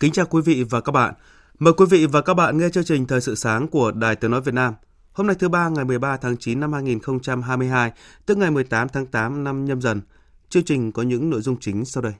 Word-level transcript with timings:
Kính 0.00 0.12
chào 0.12 0.26
quý 0.26 0.42
vị 0.44 0.64
và 0.70 0.80
các 0.80 0.92
bạn. 0.92 1.14
Mời 1.58 1.72
quý 1.76 1.86
vị 1.90 2.06
và 2.06 2.22
các 2.22 2.34
bạn 2.34 2.58
nghe 2.58 2.68
chương 2.68 2.84
trình 2.84 3.06
Thời 3.06 3.20
sự 3.20 3.34
sáng 3.34 3.68
của 3.68 3.92
Đài 3.92 4.16
Tiếng 4.16 4.30
Nói 4.30 4.40
Việt 4.40 4.54
Nam. 4.54 4.74
Hôm 5.12 5.26
nay 5.26 5.36
thứ 5.38 5.48
ba 5.48 5.68
ngày 5.68 5.84
13 5.84 6.16
tháng 6.16 6.36
9 6.36 6.60
năm 6.60 6.72
2022, 6.72 7.92
tức 8.26 8.38
ngày 8.38 8.50
18 8.50 8.88
tháng 8.88 9.06
8 9.06 9.44
năm 9.44 9.64
nhâm 9.64 9.80
dần. 9.80 10.00
Chương 10.48 10.64
trình 10.64 10.92
có 10.92 11.02
những 11.02 11.30
nội 11.30 11.40
dung 11.40 11.56
chính 11.60 11.84
sau 11.84 12.02
đây. 12.02 12.12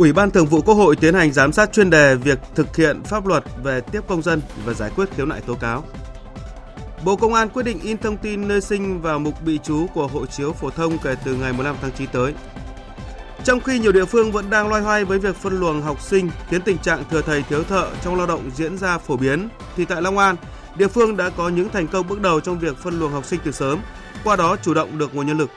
Ủy 0.00 0.12
ban 0.12 0.30
Thường 0.30 0.46
vụ 0.46 0.60
Quốc 0.60 0.74
hội 0.74 0.96
tiến 0.96 1.14
hành 1.14 1.32
giám 1.32 1.52
sát 1.52 1.72
chuyên 1.72 1.90
đề 1.90 2.14
việc 2.14 2.38
thực 2.54 2.76
hiện 2.76 3.02
pháp 3.02 3.26
luật 3.26 3.44
về 3.62 3.80
tiếp 3.80 4.00
công 4.08 4.22
dân 4.22 4.40
và 4.64 4.72
giải 4.72 4.90
quyết 4.96 5.08
khiếu 5.16 5.26
nại 5.26 5.40
tố 5.40 5.54
cáo. 5.54 5.84
Bộ 7.04 7.16
Công 7.16 7.34
an 7.34 7.48
quyết 7.48 7.62
định 7.62 7.80
in 7.80 7.98
thông 7.98 8.16
tin 8.16 8.48
nơi 8.48 8.60
sinh 8.60 9.02
vào 9.02 9.18
mục 9.18 9.42
bị 9.44 9.58
trú 9.58 9.86
của 9.94 10.06
hộ 10.06 10.26
chiếu 10.26 10.52
phổ 10.52 10.70
thông 10.70 10.98
kể 10.98 11.14
từ 11.24 11.34
ngày 11.34 11.52
15 11.52 11.76
tháng 11.82 11.90
9 11.92 12.08
tới. 12.12 12.34
Trong 13.44 13.60
khi 13.60 13.78
nhiều 13.78 13.92
địa 13.92 14.04
phương 14.04 14.32
vẫn 14.32 14.50
đang 14.50 14.68
loay 14.68 14.82
hoay 14.82 15.04
với 15.04 15.18
việc 15.18 15.36
phân 15.36 15.60
luồng 15.60 15.82
học 15.82 16.02
sinh 16.02 16.30
khiến 16.48 16.62
tình 16.62 16.78
trạng 16.78 17.04
thừa 17.10 17.22
thầy 17.22 17.42
thiếu 17.42 17.62
thợ 17.62 17.90
trong 18.04 18.16
lao 18.16 18.26
động 18.26 18.50
diễn 18.56 18.78
ra 18.78 18.98
phổ 18.98 19.16
biến, 19.16 19.48
thì 19.76 19.84
tại 19.84 20.02
Long 20.02 20.18
An, 20.18 20.36
địa 20.76 20.88
phương 20.88 21.16
đã 21.16 21.30
có 21.30 21.48
những 21.48 21.68
thành 21.68 21.88
công 21.88 22.08
bước 22.08 22.20
đầu 22.20 22.40
trong 22.40 22.58
việc 22.58 22.76
phân 22.78 23.00
luồng 23.00 23.12
học 23.12 23.24
sinh 23.24 23.40
từ 23.44 23.52
sớm, 23.52 23.78
qua 24.24 24.36
đó 24.36 24.56
chủ 24.62 24.74
động 24.74 24.98
được 24.98 25.14
nguồn 25.14 25.26
nhân 25.26 25.38
lực. 25.38 25.50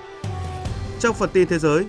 Trong 0.99 1.15
phần 1.15 1.29
tin 1.33 1.47
thế 1.47 1.59
giới, 1.59 1.85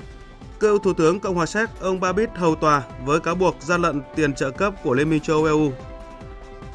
cựu 0.61 0.79
Thủ 0.79 0.93
tướng 0.93 1.21
Cộng 1.21 1.35
hòa 1.35 1.47
Séc 1.47 1.69
ông 1.81 2.01
Babis 2.01 2.29
hầu 2.35 2.55
tòa 2.55 2.83
với 3.05 3.21
cáo 3.21 3.35
buộc 3.35 3.57
gian 3.61 3.83
lận 3.83 4.03
tiền 4.15 4.35
trợ 4.35 4.51
cấp 4.51 4.75
của 4.83 4.95
Liên 4.95 5.11
minh 5.11 5.21
châu 5.21 5.37
Âu 5.37 5.45
EU. 5.45 5.73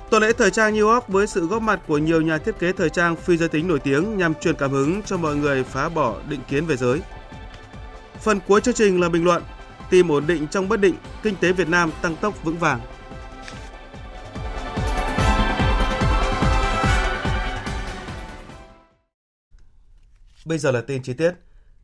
Tuần 0.09 0.21
lễ 0.21 0.33
thời 0.33 0.51
trang 0.51 0.75
New 0.75 0.89
York 0.93 1.07
với 1.07 1.27
sự 1.27 1.47
góp 1.47 1.61
mặt 1.61 1.79
của 1.87 1.97
nhiều 1.97 2.21
nhà 2.21 2.37
thiết 2.37 2.59
kế 2.59 2.71
thời 2.71 2.89
trang 2.89 3.15
phi 3.15 3.37
giới 3.37 3.49
tính 3.49 3.67
nổi 3.67 3.79
tiếng 3.79 4.17
nhằm 4.17 4.33
truyền 4.33 4.55
cảm 4.55 4.71
hứng 4.71 5.01
cho 5.03 5.17
mọi 5.17 5.35
người 5.35 5.63
phá 5.63 5.89
bỏ 5.89 6.15
định 6.29 6.39
kiến 6.47 6.65
về 6.65 6.75
giới. 6.75 7.01
Phần 8.21 8.39
cuối 8.47 8.61
chương 8.61 8.73
trình 8.73 9.01
là 9.01 9.09
bình 9.09 9.23
luận, 9.23 9.43
tìm 9.89 10.11
ổn 10.11 10.27
định 10.27 10.47
trong 10.47 10.69
bất 10.69 10.79
định, 10.79 10.95
kinh 11.23 11.35
tế 11.35 11.51
Việt 11.51 11.69
Nam 11.69 11.91
tăng 12.01 12.15
tốc 12.15 12.43
vững 12.43 12.57
vàng. 12.57 12.79
Bây 20.45 20.57
giờ 20.57 20.71
là 20.71 20.81
tin 20.81 21.03
chi 21.03 21.13
tiết. 21.13 21.31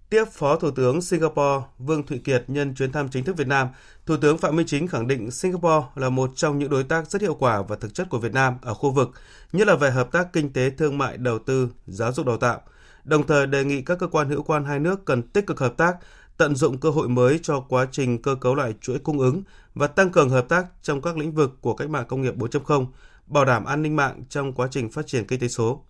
Tiếp 0.09 0.25
Phó 0.31 0.55
Thủ 0.55 0.71
tướng 0.71 1.01
Singapore 1.01 1.65
Vương 1.79 2.05
Thụy 2.05 2.19
Kiệt 2.19 2.43
nhân 2.47 2.75
chuyến 2.75 2.91
thăm 2.91 3.09
chính 3.09 3.23
thức 3.23 3.37
Việt 3.37 3.47
Nam, 3.47 3.67
Thủ 4.05 4.17
tướng 4.17 4.37
Phạm 4.37 4.55
Minh 4.55 4.65
Chính 4.65 4.87
khẳng 4.87 5.07
định 5.07 5.31
Singapore 5.31 5.85
là 5.95 6.09
một 6.09 6.31
trong 6.35 6.59
những 6.59 6.69
đối 6.69 6.83
tác 6.83 7.11
rất 7.11 7.21
hiệu 7.21 7.35
quả 7.35 7.61
và 7.61 7.75
thực 7.75 7.93
chất 7.93 8.09
của 8.09 8.19
Việt 8.19 8.33
Nam 8.33 8.57
ở 8.61 8.73
khu 8.73 8.91
vực, 8.91 9.09
nhất 9.53 9.67
là 9.67 9.75
về 9.75 9.91
hợp 9.91 10.11
tác 10.11 10.33
kinh 10.33 10.53
tế, 10.53 10.69
thương 10.69 10.97
mại, 10.97 11.17
đầu 11.17 11.39
tư, 11.39 11.69
giáo 11.87 12.11
dục 12.11 12.25
đào 12.25 12.37
tạo. 12.37 12.61
Đồng 13.03 13.27
thời 13.27 13.47
đề 13.47 13.63
nghị 13.63 13.81
các 13.81 13.99
cơ 13.99 14.07
quan 14.07 14.29
hữu 14.29 14.43
quan 14.43 14.65
hai 14.65 14.79
nước 14.79 15.05
cần 15.05 15.21
tích 15.21 15.47
cực 15.47 15.59
hợp 15.59 15.77
tác, 15.77 15.95
tận 16.37 16.55
dụng 16.55 16.77
cơ 16.77 16.89
hội 16.89 17.09
mới 17.09 17.39
cho 17.43 17.59
quá 17.59 17.87
trình 17.91 18.21
cơ 18.21 18.35
cấu 18.35 18.55
lại 18.55 18.73
chuỗi 18.81 18.99
cung 18.99 19.19
ứng 19.19 19.43
và 19.75 19.87
tăng 19.87 20.09
cường 20.09 20.29
hợp 20.29 20.49
tác 20.49 20.65
trong 20.81 21.01
các 21.01 21.17
lĩnh 21.17 21.31
vực 21.31 21.57
của 21.61 21.73
cách 21.73 21.89
mạng 21.89 22.05
công 22.07 22.21
nghiệp 22.21 22.35
4.0, 22.37 22.85
bảo 23.27 23.45
đảm 23.45 23.65
an 23.65 23.81
ninh 23.81 23.95
mạng 23.95 24.23
trong 24.29 24.53
quá 24.53 24.67
trình 24.71 24.91
phát 24.91 25.07
triển 25.07 25.27
kinh 25.27 25.39
tế 25.39 25.47
số. 25.47 25.85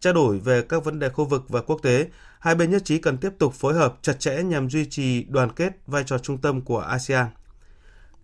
Trao 0.00 0.12
đổi 0.12 0.38
về 0.38 0.62
các 0.62 0.84
vấn 0.84 0.98
đề 0.98 1.08
khu 1.08 1.24
vực 1.24 1.48
và 1.48 1.60
quốc 1.60 1.80
tế, 1.82 2.06
hai 2.38 2.54
bên 2.54 2.70
nhất 2.70 2.82
trí 2.84 2.98
cần 2.98 3.18
tiếp 3.18 3.30
tục 3.38 3.54
phối 3.54 3.74
hợp 3.74 3.98
chặt 4.02 4.20
chẽ 4.20 4.42
nhằm 4.42 4.70
duy 4.70 4.84
trì 4.84 5.24
đoàn 5.24 5.52
kết 5.52 5.72
vai 5.86 6.04
trò 6.06 6.18
trung 6.18 6.38
tâm 6.38 6.60
của 6.60 6.78
ASEAN. 6.78 7.26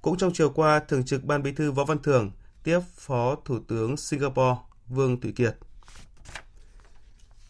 Cũng 0.03 0.16
trong 0.16 0.32
chiều 0.34 0.50
qua, 0.50 0.81
Thường 0.88 1.04
trực 1.04 1.25
Ban 1.25 1.42
Bí 1.42 1.53
thư 1.53 1.72
Võ 1.72 1.84
Văn 1.84 1.98
Thưởng 2.03 2.31
tiếp 2.65 2.81
Phó 2.97 3.36
Thủ 3.44 3.59
tướng 3.69 3.97
Singapore 3.97 4.56
Vương 4.88 5.20
Thụy 5.20 5.32
Kiệt. 5.32 5.56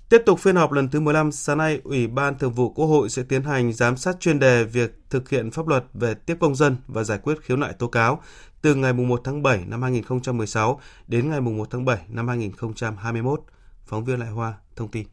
Tiếp 0.09 0.23
tục 0.27 0.39
phiên 0.39 0.57
họp 0.57 0.73
lần 0.73 0.89
thứ 0.89 1.01
15, 1.01 1.33
sáng 1.33 1.59
nay, 1.59 1.81
Ủy 1.85 2.07
ban 2.07 2.39
Thường 2.39 2.53
vụ 2.53 2.71
Quốc 2.71 2.87
hội 2.87 3.09
sẽ 3.09 3.23
tiến 3.23 3.43
hành 3.43 3.73
giám 3.73 3.97
sát 3.97 4.21
chuyên 4.21 4.39
đề 4.39 4.65
việc 4.65 4.99
thực 5.11 5.29
hiện 5.29 5.51
pháp 5.51 5.69
luật 5.69 5.85
về 5.95 6.15
tiếp 6.15 6.37
công 6.41 6.55
dân 6.55 6.77
và 6.87 7.05
giải 7.05 7.19
quyết 7.19 7.43
khiếu 7.43 7.57
nại 7.57 7.73
tố 7.73 7.89
cáo 7.89 8.23
từ 8.63 8.75
ngày 8.75 8.93
1 8.93 9.21
tháng 9.25 9.43
7 9.43 9.65
năm 9.67 9.83
2016 9.83 10.81
đến 11.09 11.31
ngày 11.31 11.41
1 11.41 11.69
tháng 11.71 11.85
7 11.85 11.99
năm 12.09 12.29
2021. 12.29 13.41
Phóng 13.87 14.05
viên 14.05 14.19
Lại 14.19 14.29
Hoa 14.29 14.55
thông 14.77 14.89
tin. 14.89 15.07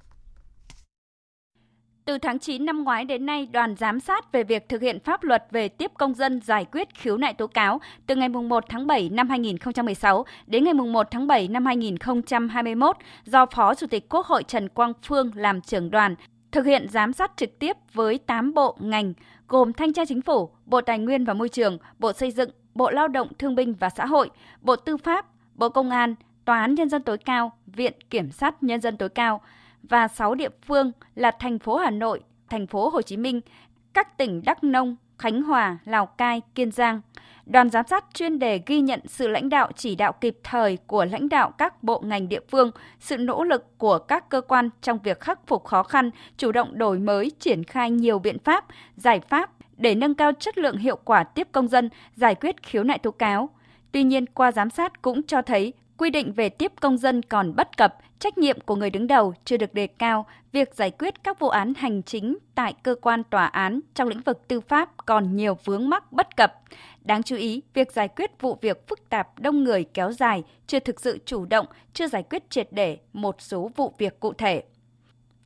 Từ 2.05 2.17
tháng 2.17 2.39
9 2.39 2.65
năm 2.65 2.83
ngoái 2.83 3.05
đến 3.05 3.25
nay, 3.25 3.47
đoàn 3.51 3.75
giám 3.75 3.99
sát 3.99 4.31
về 4.31 4.43
việc 4.43 4.69
thực 4.69 4.81
hiện 4.81 4.99
pháp 4.99 5.23
luật 5.23 5.43
về 5.51 5.67
tiếp 5.67 5.91
công 5.97 6.13
dân 6.13 6.41
giải 6.41 6.65
quyết 6.71 6.87
khiếu 6.95 7.17
nại 7.17 7.33
tố 7.33 7.47
cáo 7.47 7.81
từ 8.07 8.15
ngày 8.15 8.29
1 8.29 8.63
tháng 8.69 8.87
7 8.87 9.09
năm 9.09 9.29
2016 9.29 10.25
đến 10.47 10.63
ngày 10.63 10.73
1 10.73 11.07
tháng 11.11 11.27
7 11.27 11.47
năm 11.47 11.65
2021 11.65 12.97
do 13.25 13.45
Phó 13.45 13.75
Chủ 13.75 13.87
tịch 13.87 14.09
Quốc 14.09 14.25
hội 14.25 14.43
Trần 14.43 14.69
Quang 14.69 14.93
Phương 15.03 15.31
làm 15.35 15.61
trưởng 15.61 15.91
đoàn, 15.91 16.15
thực 16.51 16.65
hiện 16.65 16.87
giám 16.89 17.13
sát 17.13 17.31
trực 17.35 17.59
tiếp 17.59 17.77
với 17.93 18.17
8 18.17 18.53
bộ 18.53 18.77
ngành 18.79 19.13
gồm 19.47 19.73
Thanh 19.73 19.93
tra 19.93 20.05
Chính 20.05 20.21
phủ, 20.21 20.49
Bộ 20.65 20.81
Tài 20.81 20.99
nguyên 20.99 21.25
và 21.25 21.33
Môi 21.33 21.49
trường, 21.49 21.77
Bộ 21.99 22.13
Xây 22.13 22.31
dựng, 22.31 22.49
Bộ 22.75 22.91
Lao 22.91 23.07
động 23.07 23.27
Thương 23.39 23.55
binh 23.55 23.73
và 23.73 23.89
Xã 23.89 24.05
hội, 24.05 24.29
Bộ 24.61 24.75
Tư 24.75 24.97
pháp, 24.97 25.25
Bộ 25.55 25.69
Công 25.69 25.89
an, 25.89 26.15
Tòa 26.45 26.59
án 26.59 26.75
Nhân 26.75 26.89
dân 26.89 27.03
tối 27.03 27.17
cao, 27.17 27.51
Viện 27.65 27.93
Kiểm 28.09 28.31
sát 28.31 28.63
Nhân 28.63 28.81
dân 28.81 28.97
tối 28.97 29.09
cao 29.09 29.41
và 29.83 30.07
6 30.07 30.35
địa 30.35 30.49
phương 30.65 30.91
là 31.15 31.31
thành 31.39 31.59
phố 31.59 31.77
Hà 31.77 31.91
Nội, 31.91 32.21
thành 32.49 32.67
phố 32.67 32.89
Hồ 32.89 33.01
Chí 33.01 33.17
Minh, 33.17 33.41
các 33.93 34.17
tỉnh 34.17 34.41
Đắk 34.45 34.63
Nông, 34.63 34.95
Khánh 35.17 35.41
Hòa, 35.41 35.77
Lào 35.85 36.05
Cai, 36.05 36.41
Kiên 36.55 36.71
Giang. 36.71 37.01
Đoàn 37.45 37.69
giám 37.69 37.87
sát 37.87 38.05
chuyên 38.13 38.39
đề 38.39 38.61
ghi 38.65 38.79
nhận 38.79 38.99
sự 39.07 39.27
lãnh 39.27 39.49
đạo 39.49 39.71
chỉ 39.75 39.95
đạo 39.95 40.11
kịp 40.11 40.37
thời 40.43 40.77
của 40.87 41.05
lãnh 41.05 41.29
đạo 41.29 41.51
các 41.51 41.83
bộ 41.83 42.01
ngành 42.05 42.29
địa 42.29 42.39
phương, 42.51 42.71
sự 42.99 43.17
nỗ 43.17 43.43
lực 43.43 43.77
của 43.77 43.97
các 43.97 44.29
cơ 44.29 44.41
quan 44.41 44.69
trong 44.81 44.99
việc 45.03 45.19
khắc 45.19 45.47
phục 45.47 45.65
khó 45.65 45.83
khăn, 45.83 46.09
chủ 46.37 46.51
động 46.51 46.77
đổi 46.77 46.99
mới, 46.99 47.31
triển 47.39 47.63
khai 47.63 47.91
nhiều 47.91 48.19
biện 48.19 48.39
pháp, 48.39 48.65
giải 48.95 49.19
pháp 49.19 49.51
để 49.77 49.95
nâng 49.95 50.15
cao 50.15 50.31
chất 50.39 50.57
lượng 50.57 50.77
hiệu 50.77 50.95
quả 50.95 51.23
tiếp 51.23 51.47
công 51.51 51.67
dân, 51.67 51.89
giải 52.15 52.35
quyết 52.35 52.63
khiếu 52.63 52.83
nại 52.83 52.99
tố 52.99 53.11
cáo. 53.11 53.49
Tuy 53.91 54.03
nhiên, 54.03 54.25
qua 54.25 54.51
giám 54.51 54.69
sát 54.69 55.01
cũng 55.01 55.23
cho 55.23 55.41
thấy 55.41 55.73
quy 56.03 56.09
định 56.09 56.33
về 56.33 56.49
tiếp 56.49 56.71
công 56.81 56.97
dân 56.97 57.21
còn 57.21 57.55
bất 57.55 57.77
cập, 57.77 57.97
trách 58.19 58.37
nhiệm 58.37 58.59
của 58.61 58.75
người 58.75 58.89
đứng 58.89 59.07
đầu 59.07 59.33
chưa 59.45 59.57
được 59.57 59.73
đề 59.73 59.87
cao, 59.87 60.25
việc 60.51 60.75
giải 60.75 60.91
quyết 60.91 61.23
các 61.23 61.39
vụ 61.39 61.49
án 61.49 61.73
hành 61.77 62.03
chính 62.03 62.37
tại 62.55 62.73
cơ 62.83 62.95
quan 63.01 63.23
tòa 63.23 63.45
án 63.45 63.79
trong 63.93 64.07
lĩnh 64.07 64.21
vực 64.21 64.47
tư 64.47 64.61
pháp 64.61 64.89
còn 65.05 65.35
nhiều 65.35 65.57
vướng 65.63 65.89
mắc 65.89 66.11
bất 66.11 66.35
cập. 66.35 66.53
Đáng 67.01 67.23
chú 67.23 67.35
ý, 67.35 67.61
việc 67.73 67.91
giải 67.91 68.07
quyết 68.07 68.41
vụ 68.41 68.57
việc 68.61 68.87
phức 68.87 69.09
tạp 69.09 69.39
đông 69.39 69.63
người 69.63 69.83
kéo 69.83 70.11
dài, 70.11 70.43
chưa 70.67 70.79
thực 70.79 71.01
sự 71.01 71.17
chủ 71.25 71.45
động, 71.45 71.65
chưa 71.93 72.07
giải 72.07 72.23
quyết 72.23 72.49
triệt 72.49 72.67
để 72.71 72.97
một 73.13 73.35
số 73.41 73.71
vụ 73.75 73.93
việc 73.97 74.19
cụ 74.19 74.33
thể. 74.33 74.63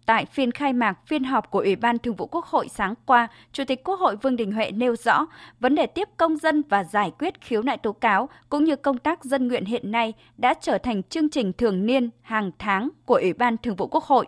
Tại 0.08 0.26
phiên 0.26 0.52
khai 0.52 0.74
mạc 0.74 1.00
phiên 1.08 1.24
họp 1.24 1.52
của 1.52 1.60
Ủy 1.60 1.76
ban 1.76 2.00
Thường 2.00 2.16
vụ 2.16 2.26
Quốc 2.26 2.46
hội 2.46 2.68
sáng 2.76 2.94
qua, 3.06 3.28
Chủ 3.54 3.64
tịch 3.68 3.84
Quốc 3.84 4.00
hội 4.00 4.16
Vương 4.16 4.36
Đình 4.36 4.52
Huệ 4.52 4.72
nêu 4.72 4.96
rõ 4.96 5.26
vấn 5.60 5.76
đề 5.76 5.86
tiếp 5.86 6.10
công 6.18 6.38
dân 6.38 6.64
và 6.70 6.84
giải 6.84 7.12
quyết 7.20 7.42
khiếu 7.42 7.62
nại 7.62 7.78
tố 7.78 7.92
cáo 7.92 8.30
cũng 8.50 8.64
như 8.64 8.76
công 8.76 8.98
tác 8.98 9.24
dân 9.24 9.48
nguyện 9.48 9.66
hiện 9.66 9.92
nay 9.92 10.14
đã 10.38 10.54
trở 10.62 10.78
thành 10.78 11.04
chương 11.04 11.30
trình 11.30 11.54
thường 11.54 11.86
niên 11.86 12.10
hàng 12.22 12.52
tháng 12.60 12.90
của 13.06 13.16
Ủy 13.16 13.34
ban 13.34 13.58
Thường 13.58 13.76
vụ 13.76 13.88
Quốc 13.88 14.04
hội. 14.04 14.26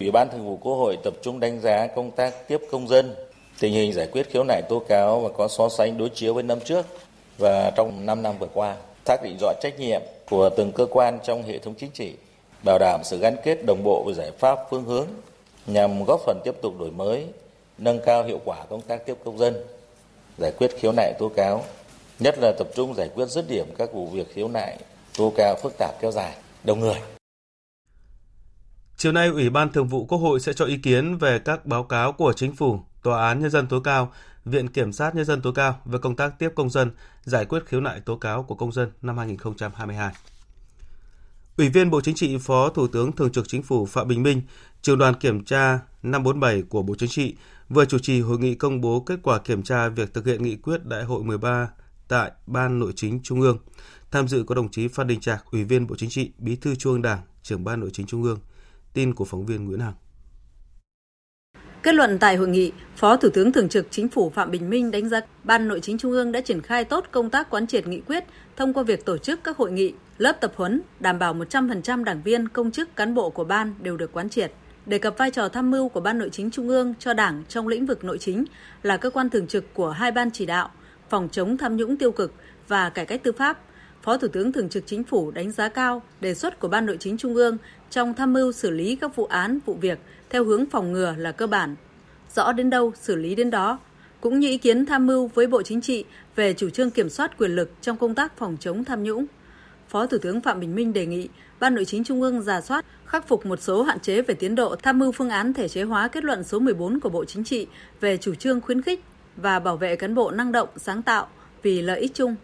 Ủy 0.00 0.10
ban 0.10 0.28
Thường 0.30 0.44
vụ 0.44 0.56
Quốc 0.56 0.74
hội 0.74 0.98
tập 1.04 1.14
trung 1.22 1.40
đánh 1.40 1.60
giá 1.60 1.86
công 1.86 2.10
tác 2.10 2.48
tiếp 2.48 2.60
công 2.70 2.88
dân, 2.88 3.14
tình 3.58 3.72
hình 3.72 3.92
giải 3.92 4.08
quyết 4.12 4.30
khiếu 4.30 4.44
nại 4.44 4.62
tố 4.68 4.78
cáo 4.88 5.20
và 5.20 5.28
có 5.38 5.48
so 5.48 5.68
sánh 5.68 5.98
đối 5.98 6.08
chiếu 6.08 6.34
với 6.34 6.42
năm 6.42 6.58
trước 6.64 6.86
và 7.38 7.72
trong 7.76 8.06
5 8.06 8.22
năm 8.22 8.34
vừa 8.38 8.48
qua, 8.54 8.76
xác 9.06 9.22
định 9.24 9.36
rõ 9.40 9.52
trách 9.60 9.78
nhiệm 9.78 10.00
của 10.30 10.50
từng 10.56 10.72
cơ 10.72 10.86
quan 10.90 11.18
trong 11.24 11.42
hệ 11.42 11.58
thống 11.58 11.74
chính 11.78 11.90
trị 11.90 12.14
bảo 12.64 12.78
đảm 12.78 13.00
sự 13.04 13.18
gắn 13.18 13.36
kết 13.44 13.66
đồng 13.66 13.82
bộ 13.84 14.02
với 14.04 14.14
giải 14.14 14.30
pháp 14.38 14.58
phương 14.70 14.84
hướng 14.84 15.06
nhằm 15.66 16.04
góp 16.04 16.20
phần 16.26 16.40
tiếp 16.44 16.54
tục 16.62 16.74
đổi 16.78 16.90
mới, 16.90 17.26
nâng 17.78 18.00
cao 18.06 18.24
hiệu 18.24 18.40
quả 18.44 18.64
công 18.70 18.80
tác 18.80 19.06
tiếp 19.06 19.14
công 19.24 19.38
dân, 19.38 19.54
giải 20.38 20.52
quyết 20.58 20.70
khiếu 20.78 20.92
nại 20.92 21.12
tố 21.18 21.28
cáo, 21.36 21.64
nhất 22.18 22.34
là 22.38 22.52
tập 22.58 22.68
trung 22.76 22.94
giải 22.94 23.08
quyết 23.14 23.26
dứt 23.26 23.48
điểm 23.48 23.66
các 23.78 23.92
vụ 23.92 24.06
việc 24.06 24.34
khiếu 24.34 24.48
nại 24.48 24.78
tố 25.18 25.32
cáo 25.36 25.56
phức 25.62 25.72
tạp 25.78 25.94
kéo 26.00 26.12
dài, 26.12 26.36
đông 26.64 26.80
người. 26.80 27.00
Chiều 28.96 29.12
nay, 29.12 29.28
Ủy 29.28 29.50
ban 29.50 29.72
Thường 29.72 29.88
vụ 29.88 30.04
Quốc 30.04 30.18
hội 30.18 30.40
sẽ 30.40 30.52
cho 30.52 30.64
ý 30.64 30.76
kiến 30.76 31.18
về 31.18 31.38
các 31.38 31.66
báo 31.66 31.84
cáo 31.84 32.12
của 32.12 32.32
Chính 32.36 32.56
phủ, 32.56 32.80
Tòa 33.02 33.28
án 33.28 33.40
Nhân 33.40 33.50
dân 33.50 33.66
tối 33.66 33.80
cao, 33.84 34.12
Viện 34.44 34.68
Kiểm 34.68 34.92
sát 34.92 35.14
Nhân 35.14 35.24
dân 35.24 35.42
tối 35.42 35.52
cao 35.56 35.80
về 35.84 35.98
công 36.02 36.16
tác 36.16 36.38
tiếp 36.38 36.50
công 36.54 36.70
dân, 36.70 36.90
giải 37.22 37.44
quyết 37.44 37.66
khiếu 37.66 37.80
nại 37.80 38.00
tố 38.00 38.16
cáo 38.16 38.42
của 38.42 38.54
công 38.54 38.72
dân 38.72 38.92
năm 39.02 39.18
2022. 39.18 40.12
Ủy 41.60 41.68
viên 41.68 41.90
Bộ 41.90 42.00
Chính 42.00 42.14
trị, 42.14 42.36
Phó 42.40 42.68
Thủ 42.68 42.86
tướng 42.86 43.12
Thường 43.12 43.32
trực 43.32 43.48
Chính 43.48 43.62
phủ 43.62 43.86
Phạm 43.86 44.08
Bình 44.08 44.22
Minh, 44.22 44.42
trường 44.82 44.98
đoàn 44.98 45.14
kiểm 45.14 45.44
tra 45.44 45.78
547 46.02 46.62
của 46.62 46.82
Bộ 46.82 46.94
Chính 46.98 47.08
trị 47.08 47.34
vừa 47.68 47.84
chủ 47.84 47.98
trì 47.98 48.20
hội 48.20 48.38
nghị 48.38 48.54
công 48.54 48.80
bố 48.80 49.00
kết 49.00 49.18
quả 49.22 49.38
kiểm 49.38 49.62
tra 49.62 49.88
việc 49.88 50.14
thực 50.14 50.26
hiện 50.26 50.42
nghị 50.42 50.56
quyết 50.56 50.84
Đại 50.84 51.04
hội 51.04 51.22
13 51.24 51.68
tại 52.08 52.30
Ban 52.46 52.78
Nội 52.78 52.92
chính 52.96 53.20
Trung 53.22 53.40
ương. 53.40 53.58
Tham 54.10 54.28
dự 54.28 54.44
có 54.46 54.54
đồng 54.54 54.70
chí 54.70 54.88
Phan 54.88 55.06
Đình 55.06 55.20
Trạc, 55.20 55.44
Ủy 55.50 55.64
viên 55.64 55.86
Bộ 55.86 55.96
Chính 55.98 56.10
trị, 56.10 56.30
Bí 56.38 56.56
thư 56.56 56.74
Trung 56.74 56.92
ương 56.92 57.02
Đảng, 57.02 57.18
trưởng 57.42 57.64
Ban 57.64 57.80
Nội 57.80 57.90
chính 57.92 58.06
Trung 58.06 58.22
ương. 58.22 58.38
Tin 58.92 59.14
của 59.14 59.24
phóng 59.24 59.46
viên 59.46 59.64
Nguyễn 59.64 59.80
Hằng. 59.80 59.94
Kết 61.82 61.94
luận 61.94 62.18
tại 62.18 62.36
hội 62.36 62.48
nghị, 62.48 62.72
Phó 62.96 63.16
Thủ 63.16 63.28
tướng 63.34 63.52
Thường 63.52 63.68
trực 63.68 63.86
Chính 63.90 64.08
phủ 64.08 64.30
Phạm 64.30 64.50
Bình 64.50 64.70
Minh 64.70 64.90
đánh 64.90 65.08
giá 65.08 65.20
Ban 65.44 65.68
Nội 65.68 65.80
chính 65.80 65.98
Trung 65.98 66.12
ương 66.12 66.32
đã 66.32 66.40
triển 66.40 66.62
khai 66.62 66.84
tốt 66.84 67.04
công 67.10 67.30
tác 67.30 67.50
quán 67.50 67.66
triệt 67.66 67.86
nghị 67.86 68.00
quyết 68.00 68.24
thông 68.56 68.72
qua 68.72 68.82
việc 68.82 69.04
tổ 69.04 69.18
chức 69.18 69.40
các 69.44 69.56
hội 69.56 69.72
nghị, 69.72 69.92
lớp 70.20 70.40
tập 70.40 70.52
huấn, 70.56 70.82
đảm 71.00 71.18
bảo 71.18 71.34
100% 71.34 72.04
đảng 72.04 72.22
viên, 72.22 72.48
công 72.48 72.70
chức, 72.70 72.96
cán 72.96 73.14
bộ 73.14 73.30
của 73.30 73.44
ban 73.44 73.74
đều 73.82 73.96
được 73.96 74.12
quán 74.12 74.28
triệt. 74.28 74.52
Đề 74.86 74.98
cập 74.98 75.18
vai 75.18 75.30
trò 75.30 75.48
tham 75.48 75.70
mưu 75.70 75.88
của 75.88 76.00
Ban 76.00 76.18
Nội 76.18 76.30
chính 76.32 76.50
Trung 76.50 76.68
ương 76.68 76.94
cho 76.98 77.14
Đảng 77.14 77.42
trong 77.48 77.68
lĩnh 77.68 77.86
vực 77.86 78.04
nội 78.04 78.18
chính 78.18 78.44
là 78.82 78.96
cơ 78.96 79.10
quan 79.10 79.30
thường 79.30 79.46
trực 79.46 79.74
của 79.74 79.90
hai 79.90 80.12
ban 80.12 80.30
chỉ 80.30 80.46
đạo, 80.46 80.70
phòng 81.08 81.28
chống 81.32 81.56
tham 81.56 81.76
nhũng 81.76 81.96
tiêu 81.96 82.12
cực 82.12 82.34
và 82.68 82.90
cải 82.90 83.06
cách 83.06 83.22
tư 83.22 83.32
pháp. 83.32 83.58
Phó 84.02 84.16
Thủ 84.16 84.28
tướng 84.28 84.52
Thường 84.52 84.68
trực 84.68 84.86
Chính 84.86 85.04
phủ 85.04 85.30
đánh 85.30 85.50
giá 85.50 85.68
cao 85.68 86.02
đề 86.20 86.34
xuất 86.34 86.58
của 86.58 86.68
Ban 86.68 86.86
Nội 86.86 86.96
chính 87.00 87.16
Trung 87.16 87.34
ương 87.34 87.58
trong 87.90 88.14
tham 88.14 88.32
mưu 88.32 88.52
xử 88.52 88.70
lý 88.70 88.96
các 88.96 89.16
vụ 89.16 89.24
án, 89.24 89.58
vụ 89.66 89.74
việc 89.74 89.98
theo 90.30 90.44
hướng 90.44 90.66
phòng 90.66 90.92
ngừa 90.92 91.14
là 91.18 91.32
cơ 91.32 91.46
bản. 91.46 91.76
Rõ 92.34 92.52
đến 92.52 92.70
đâu 92.70 92.92
xử 93.00 93.16
lý 93.16 93.34
đến 93.34 93.50
đó, 93.50 93.78
cũng 94.20 94.40
như 94.40 94.48
ý 94.48 94.58
kiến 94.58 94.86
tham 94.86 95.06
mưu 95.06 95.26
với 95.34 95.46
Bộ 95.46 95.62
Chính 95.62 95.80
trị 95.80 96.04
về 96.36 96.54
chủ 96.54 96.70
trương 96.70 96.90
kiểm 96.90 97.08
soát 97.08 97.38
quyền 97.38 97.50
lực 97.50 97.70
trong 97.80 97.96
công 97.96 98.14
tác 98.14 98.36
phòng 98.36 98.56
chống 98.60 98.84
tham 98.84 99.02
nhũng. 99.02 99.26
Phó 99.90 100.06
Thủ 100.06 100.18
tướng 100.18 100.40
Phạm 100.40 100.60
Bình 100.60 100.74
Minh 100.74 100.92
đề 100.92 101.06
nghị 101.06 101.28
Ban 101.60 101.74
Nội 101.74 101.84
chính 101.84 102.04
Trung 102.04 102.22
ương 102.22 102.42
giả 102.42 102.60
soát, 102.60 102.84
khắc 103.06 103.28
phục 103.28 103.46
một 103.46 103.60
số 103.60 103.82
hạn 103.82 104.00
chế 104.00 104.22
về 104.22 104.34
tiến 104.34 104.54
độ 104.54 104.76
tham 104.82 104.98
mưu 104.98 105.12
phương 105.12 105.30
án 105.30 105.52
thể 105.52 105.68
chế 105.68 105.82
hóa 105.82 106.08
kết 106.08 106.24
luận 106.24 106.44
số 106.44 106.58
14 106.58 107.00
của 107.00 107.08
Bộ 107.08 107.24
Chính 107.24 107.44
trị 107.44 107.66
về 108.00 108.16
chủ 108.16 108.34
trương 108.34 108.60
khuyến 108.60 108.82
khích 108.82 109.04
và 109.36 109.58
bảo 109.58 109.76
vệ 109.76 109.96
cán 109.96 110.14
bộ 110.14 110.30
năng 110.30 110.52
động, 110.52 110.68
sáng 110.76 111.02
tạo 111.02 111.26
vì 111.62 111.82
lợi 111.82 112.00
ích 112.00 112.14
chung. 112.14 112.36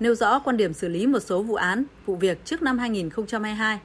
Nêu 0.00 0.14
rõ 0.14 0.38
quan 0.38 0.56
điểm 0.56 0.72
xử 0.72 0.88
lý 0.88 1.06
một 1.06 1.20
số 1.20 1.42
vụ 1.42 1.54
án, 1.54 1.84
vụ 2.06 2.16
việc 2.16 2.44
trước 2.44 2.62
năm 2.62 2.78
2022. 2.78 3.78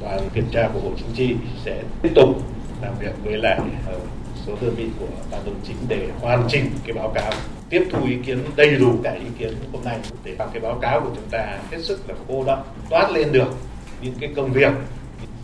Đoàn 0.00 0.28
kiểm 0.34 0.46
tra 0.52 0.70
của 0.74 0.80
Bộ 0.80 0.92
Chính 0.98 1.14
trị 1.16 1.36
sẽ 1.64 1.82
tiếp 2.02 2.12
tục 2.14 2.28
làm 2.82 2.94
việc 3.00 3.12
với 3.24 3.38
lại 3.38 3.60
ờ, 3.86 4.00
số 4.46 4.52
đơn 4.60 4.74
vị 4.74 4.88
của 4.98 5.06
ban 5.30 5.44
nội 5.44 5.54
chính 5.64 5.76
để 5.88 6.08
hoàn 6.20 6.48
chỉnh 6.48 6.70
cái 6.84 6.92
báo 6.92 7.12
cáo 7.14 7.32
tiếp 7.70 7.88
thu 7.90 8.04
ý 8.04 8.16
kiến 8.26 8.38
đầy 8.56 8.76
đủ 8.76 9.00
cả 9.02 9.12
ý 9.12 9.26
kiến 9.38 9.54
hôm 9.72 9.84
nay 9.84 10.00
để 10.24 10.34
bằng 10.38 10.48
cái 10.52 10.62
báo 10.62 10.78
cáo 10.82 11.00
của 11.00 11.10
chúng 11.14 11.28
ta 11.30 11.58
hết 11.70 11.78
sức 11.82 12.08
là 12.08 12.14
cô 12.28 12.44
đọng 12.44 12.62
toát 12.90 13.10
lên 13.10 13.32
được 13.32 13.48
những 14.02 14.14
cái 14.20 14.32
công 14.36 14.52
việc 14.52 14.72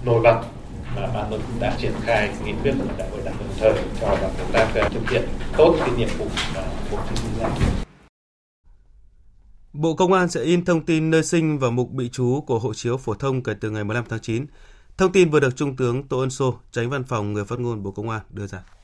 nổi 0.04 0.20
bật 0.22 0.42
mà 0.96 1.06
ban 1.14 1.30
nội 1.30 1.40
cũng 1.46 1.60
đã 1.60 1.76
triển 1.78 1.92
khai 2.02 2.30
nghị 2.44 2.52
quyết 2.62 2.72
của 2.78 2.94
đại 2.98 3.08
hội 3.10 3.20
đảng 3.24 3.34
đồng 3.38 3.48
thời 3.58 3.72
cho 4.00 4.16
và 4.22 4.30
chúng 4.38 4.52
ta 4.52 4.88
thực 4.92 5.10
hiện 5.10 5.28
tốt 5.56 5.76
cái 5.78 5.90
nhiệm 5.98 6.08
vụ 6.18 6.26
mà 6.54 6.62
bộ 6.90 6.98
chính 7.08 7.16
trị 7.16 7.28
giao 7.40 7.50
Bộ 9.72 9.94
Công 9.94 10.12
an 10.12 10.28
sẽ 10.28 10.40
in 10.40 10.64
thông 10.64 10.86
tin 10.86 11.10
nơi 11.10 11.22
sinh 11.22 11.58
và 11.58 11.70
mục 11.70 11.90
bị 11.90 12.08
trú 12.08 12.40
của 12.46 12.58
hộ 12.58 12.74
chiếu 12.74 12.96
phổ 12.96 13.14
thông 13.14 13.42
kể 13.42 13.54
từ 13.60 13.70
ngày 13.70 13.84
15 13.84 14.04
tháng 14.08 14.20
9. 14.20 14.46
Thông 14.96 15.12
tin 15.12 15.30
vừa 15.30 15.40
được 15.40 15.56
Trung 15.56 15.76
tướng 15.76 16.08
Tô 16.08 16.20
Ân 16.20 16.30
Sô, 16.30 16.54
tránh 16.70 16.90
văn 16.90 17.04
phòng 17.04 17.32
người 17.32 17.44
phát 17.44 17.60
ngôn 17.60 17.82
Bộ 17.82 17.90
Công 17.90 18.10
an 18.10 18.20
đưa 18.30 18.46
ra. 18.46 18.75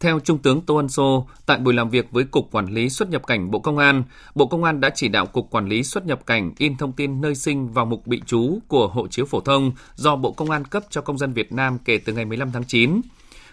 Theo 0.00 0.20
Trung 0.20 0.38
tướng 0.38 0.60
Tô 0.60 0.76
Ân 0.76 0.88
Sô, 0.88 1.26
tại 1.46 1.58
buổi 1.58 1.74
làm 1.74 1.90
việc 1.90 2.10
với 2.10 2.24
Cục 2.24 2.50
Quản 2.52 2.66
lý 2.66 2.88
xuất 2.88 3.10
nhập 3.10 3.26
cảnh 3.26 3.50
Bộ 3.50 3.58
Công 3.58 3.78
an, 3.78 4.02
Bộ 4.34 4.46
Công 4.46 4.64
an 4.64 4.80
đã 4.80 4.90
chỉ 4.94 5.08
đạo 5.08 5.26
Cục 5.26 5.50
Quản 5.50 5.68
lý 5.68 5.82
xuất 5.82 6.06
nhập 6.06 6.26
cảnh 6.26 6.52
in 6.58 6.76
thông 6.76 6.92
tin 6.92 7.20
nơi 7.20 7.34
sinh 7.34 7.68
vào 7.68 7.84
mục 7.84 8.06
bị 8.06 8.22
trú 8.26 8.58
của 8.68 8.88
hộ 8.88 9.08
chiếu 9.08 9.26
phổ 9.26 9.40
thông 9.40 9.72
do 9.94 10.16
Bộ 10.16 10.32
Công 10.32 10.50
an 10.50 10.64
cấp 10.64 10.82
cho 10.90 11.00
công 11.00 11.18
dân 11.18 11.32
Việt 11.32 11.52
Nam 11.52 11.78
kể 11.84 11.98
từ 11.98 12.12
ngày 12.12 12.24
15 12.24 12.52
tháng 12.52 12.64
9. 12.64 13.00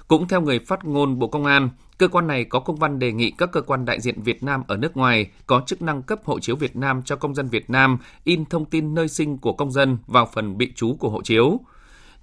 Cũng 0.07 0.27
theo 0.27 0.42
người 0.42 0.59
phát 0.59 0.86
ngôn 0.86 1.19
Bộ 1.19 1.27
Công 1.27 1.45
an, 1.45 1.69
cơ 1.97 2.07
quan 2.07 2.27
này 2.27 2.44
có 2.44 2.59
công 2.59 2.75
văn 2.75 3.00
đề 3.00 3.12
nghị 3.12 3.31
các 3.31 3.51
cơ 3.51 3.62
quan 3.62 3.86
đại 3.86 4.01
diện 4.01 4.24
Việt 4.24 4.44
Nam 4.44 4.63
ở 4.68 4.77
nước 4.77 4.97
ngoài 4.97 5.27
có 5.47 5.62
chức 5.65 5.81
năng 5.81 6.03
cấp 6.03 6.19
hộ 6.25 6.39
chiếu 6.39 6.56
Việt 6.56 6.75
Nam 6.75 7.01
cho 7.06 7.15
công 7.15 7.36
dân 7.36 7.50
Việt 7.50 7.69
Nam 7.69 7.97
in 8.24 8.45
thông 8.45 8.65
tin 8.65 8.95
nơi 8.95 9.07
sinh 9.07 9.38
của 9.38 9.53
công 9.53 9.71
dân 9.71 9.97
vào 10.07 10.30
phần 10.33 10.57
bị 10.57 10.71
trú 10.75 10.95
của 11.00 11.09
hộ 11.09 11.21
chiếu. 11.21 11.59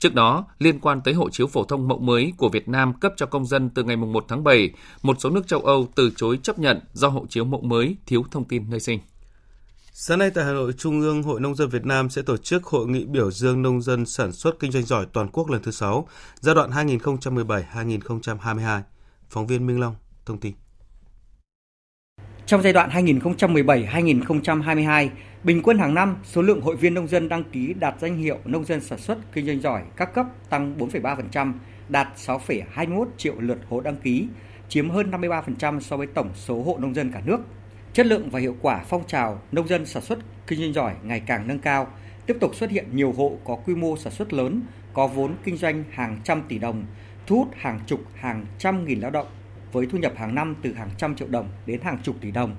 Trước 0.02 0.14
đó, 0.14 0.46
liên 0.58 0.80
quan 0.80 1.00
tới 1.00 1.14
hộ 1.14 1.30
chiếu 1.30 1.46
phổ 1.46 1.64
thông 1.64 1.88
mẫu 1.88 1.98
mới 1.98 2.32
của 2.36 2.48
Việt 2.48 2.68
Nam 2.68 2.94
cấp 2.94 3.12
cho 3.16 3.26
công 3.26 3.46
dân 3.46 3.70
từ 3.70 3.82
ngày 3.82 3.96
1 3.96 4.24
tháng 4.28 4.44
7, 4.44 4.70
một 5.02 5.16
số 5.20 5.30
nước 5.30 5.46
châu 5.46 5.60
Âu 5.60 5.88
từ 5.94 6.10
chối 6.16 6.38
chấp 6.42 6.58
nhận 6.58 6.80
do 6.92 7.08
hộ 7.08 7.26
chiếu 7.28 7.44
mẫu 7.44 7.60
mới 7.60 7.96
thiếu 8.06 8.24
thông 8.30 8.44
tin 8.44 8.70
nơi 8.70 8.80
sinh. 8.80 9.00
Sáng 9.92 10.18
nay 10.18 10.30
tại 10.34 10.44
Hà 10.44 10.52
Nội, 10.52 10.72
Trung 10.78 11.00
ương 11.00 11.22
Hội 11.22 11.40
Nông 11.40 11.54
dân 11.54 11.68
Việt 11.68 11.86
Nam 11.86 12.10
sẽ 12.10 12.22
tổ 12.22 12.36
chức 12.36 12.64
hội 12.64 12.86
nghị 12.86 13.04
biểu 13.04 13.30
dương 13.30 13.62
nông 13.62 13.82
dân 13.82 14.06
sản 14.06 14.32
xuất 14.32 14.58
kinh 14.60 14.72
doanh 14.72 14.84
giỏi 14.84 15.06
toàn 15.12 15.28
quốc 15.28 15.50
lần 15.50 15.62
thứ 15.62 15.70
6, 15.70 16.08
giai 16.40 16.54
đoạn 16.54 16.70
2017-2022. 16.70 18.80
Phóng 19.30 19.46
viên 19.46 19.66
Minh 19.66 19.80
Long 19.80 19.94
thông 20.26 20.38
tin. 20.38 20.52
Trong 22.52 22.62
giai 22.62 22.72
đoạn 22.72 22.90
2017-2022, 22.90 25.08
bình 25.44 25.62
quân 25.62 25.78
hàng 25.78 25.94
năm, 25.94 26.16
số 26.24 26.42
lượng 26.42 26.60
hội 26.60 26.76
viên 26.76 26.94
nông 26.94 27.08
dân 27.08 27.28
đăng 27.28 27.44
ký 27.44 27.74
đạt 27.74 27.94
danh 28.00 28.16
hiệu 28.16 28.38
nông 28.44 28.64
dân 28.64 28.80
sản 28.80 28.98
xuất 28.98 29.18
kinh 29.32 29.46
doanh 29.46 29.60
giỏi 29.60 29.82
các 29.96 30.14
cấp 30.14 30.26
tăng 30.50 30.78
4,3%, 30.78 31.52
đạt 31.88 32.08
6,21 32.16 33.06
triệu 33.16 33.34
lượt 33.38 33.58
hộ 33.68 33.80
đăng 33.80 33.96
ký, 33.96 34.26
chiếm 34.68 34.90
hơn 34.90 35.10
53% 35.10 35.80
so 35.80 35.96
với 35.96 36.06
tổng 36.06 36.30
số 36.34 36.62
hộ 36.62 36.78
nông 36.78 36.94
dân 36.94 37.12
cả 37.12 37.22
nước. 37.24 37.40
Chất 37.92 38.06
lượng 38.06 38.30
và 38.30 38.40
hiệu 38.40 38.56
quả 38.60 38.84
phong 38.88 39.06
trào 39.06 39.42
nông 39.52 39.68
dân 39.68 39.86
sản 39.86 40.02
xuất 40.02 40.18
kinh 40.46 40.60
doanh 40.60 40.72
giỏi 40.72 40.94
ngày 41.02 41.22
càng 41.26 41.48
nâng 41.48 41.58
cao, 41.58 41.86
tiếp 42.26 42.36
tục 42.40 42.54
xuất 42.54 42.70
hiện 42.70 42.86
nhiều 42.92 43.12
hộ 43.12 43.38
có 43.44 43.56
quy 43.56 43.74
mô 43.74 43.96
sản 43.96 44.12
xuất 44.12 44.32
lớn, 44.32 44.62
có 44.94 45.06
vốn 45.06 45.34
kinh 45.44 45.56
doanh 45.56 45.84
hàng 45.90 46.18
trăm 46.24 46.42
tỷ 46.48 46.58
đồng, 46.58 46.84
thu 47.26 47.36
hút 47.36 47.48
hàng 47.56 47.80
chục 47.86 48.00
hàng 48.14 48.46
trăm 48.58 48.84
nghìn 48.84 49.00
lao 49.00 49.10
động 49.10 49.26
với 49.72 49.86
thu 49.86 49.98
nhập 49.98 50.12
hàng 50.16 50.34
năm 50.34 50.54
từ 50.62 50.74
hàng 50.74 50.90
trăm 50.98 51.14
triệu 51.14 51.28
đồng 51.28 51.48
đến 51.66 51.80
hàng 51.80 51.98
chục 52.02 52.16
tỷ 52.20 52.30
đồng. 52.30 52.56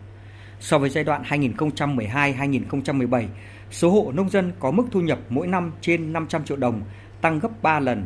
So 0.59 0.77
với 0.77 0.89
giai 0.89 1.03
đoạn 1.03 1.23
2012-2017, 1.23 3.27
số 3.71 3.89
hộ 3.89 4.11
nông 4.11 4.29
dân 4.29 4.51
có 4.59 4.71
mức 4.71 4.83
thu 4.91 5.01
nhập 5.01 5.19
mỗi 5.29 5.47
năm 5.47 5.71
trên 5.81 6.13
500 6.13 6.43
triệu 6.43 6.57
đồng 6.57 6.81
tăng 7.21 7.39
gấp 7.39 7.63
3 7.63 7.79
lần. 7.79 8.05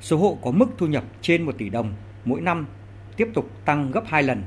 Số 0.00 0.16
hộ 0.16 0.38
có 0.42 0.50
mức 0.50 0.66
thu 0.78 0.86
nhập 0.86 1.04
trên 1.20 1.42
1 1.42 1.58
tỷ 1.58 1.68
đồng 1.68 1.94
mỗi 2.24 2.40
năm 2.40 2.66
tiếp 3.16 3.28
tục 3.34 3.50
tăng 3.64 3.90
gấp 3.90 4.02
2 4.06 4.22
lần. 4.22 4.42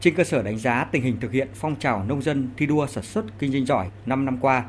Trên 0.00 0.14
cơ 0.14 0.24
sở 0.24 0.42
đánh 0.42 0.58
giá 0.58 0.84
tình 0.84 1.02
hình 1.02 1.16
thực 1.20 1.32
hiện 1.32 1.48
phong 1.54 1.76
trào 1.76 2.04
nông 2.04 2.22
dân 2.22 2.48
thi 2.56 2.66
đua 2.66 2.86
sản 2.86 3.04
xuất 3.04 3.24
kinh 3.38 3.52
doanh 3.52 3.66
giỏi 3.66 3.88
5 4.06 4.24
năm 4.24 4.38
qua, 4.38 4.64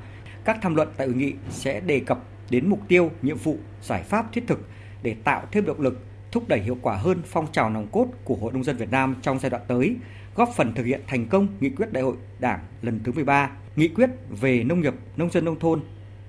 các 0.45 0.57
tham 0.61 0.75
luận 0.75 0.87
tại 0.97 1.07
hội 1.07 1.15
nghị 1.15 1.33
sẽ 1.49 1.79
đề 1.79 1.99
cập 1.99 2.19
đến 2.49 2.69
mục 2.69 2.79
tiêu, 2.87 3.11
nhiệm 3.21 3.37
vụ, 3.37 3.57
giải 3.81 4.03
pháp 4.03 4.33
thiết 4.33 4.43
thực 4.47 4.67
để 5.03 5.15
tạo 5.23 5.43
thêm 5.51 5.65
động 5.65 5.81
lực, 5.81 5.99
thúc 6.33 6.47
đẩy 6.47 6.59
hiệu 6.59 6.77
quả 6.81 6.97
hơn 6.97 7.21
phong 7.25 7.51
trào 7.51 7.69
nòng 7.69 7.87
cốt 7.91 8.07
của 8.23 8.35
Hội 8.35 8.53
nông 8.53 8.63
dân 8.63 8.77
Việt 8.77 8.91
Nam 8.91 9.15
trong 9.21 9.39
giai 9.39 9.49
đoạn 9.49 9.63
tới, 9.67 9.95
góp 10.35 10.49
phần 10.55 10.73
thực 10.75 10.83
hiện 10.83 11.01
thành 11.07 11.27
công 11.27 11.47
nghị 11.59 11.69
quyết 11.69 11.93
đại 11.93 12.03
hội 12.03 12.15
Đảng 12.39 12.59
lần 12.81 12.99
thứ 13.03 13.11
13, 13.11 13.51
nghị 13.75 13.87
quyết 13.87 14.09
về 14.41 14.63
nông 14.63 14.81
nghiệp, 14.81 14.93
nông 15.17 15.31
dân 15.31 15.45
nông 15.45 15.59
thôn 15.59 15.81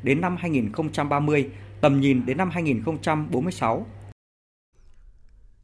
đến 0.02 0.20
năm 0.20 0.36
2030, 0.36 1.50
tầm 1.80 2.00
nhìn 2.00 2.26
đến 2.26 2.36
năm 2.36 2.50
2046. 2.50 3.86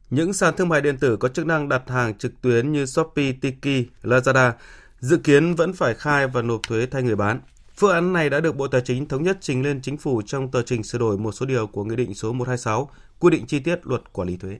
Những 0.09 0.33
sàn 0.33 0.53
thương 0.57 0.69
mại 0.69 0.81
điện 0.81 0.97
tử 0.97 1.17
có 1.17 1.29
chức 1.29 1.45
năng 1.45 1.69
đặt 1.69 1.89
hàng 1.89 2.17
trực 2.17 2.41
tuyến 2.41 2.71
như 2.71 2.85
Shopee, 2.85 3.31
Tiki, 3.41 3.87
Lazada 4.03 4.51
dự 4.99 5.17
kiến 5.17 5.53
vẫn 5.53 5.73
phải 5.73 5.93
khai 5.93 6.27
và 6.27 6.41
nộp 6.41 6.61
thuế 6.67 6.85
thay 6.85 7.03
người 7.03 7.15
bán. 7.15 7.39
Phương 7.75 7.93
án 7.93 8.13
này 8.13 8.29
đã 8.29 8.39
được 8.39 8.55
Bộ 8.55 8.67
Tài 8.67 8.81
chính 8.81 9.07
thống 9.07 9.23
nhất 9.23 9.37
trình 9.41 9.63
lên 9.63 9.81
chính 9.81 9.97
phủ 9.97 10.21
trong 10.21 10.51
tờ 10.51 10.61
trình 10.61 10.83
sửa 10.83 10.99
đổi 10.99 11.17
một 11.17 11.31
số 11.31 11.45
điều 11.45 11.67
của 11.67 11.83
Nghị 11.83 11.95
định 11.95 12.13
số 12.13 12.33
126 12.33 12.89
quy 13.21 13.29
định 13.29 13.45
chi 13.45 13.59
tiết 13.59 13.79
luật 13.83 14.13
quản 14.13 14.27
lý 14.27 14.37
thuế. 14.37 14.59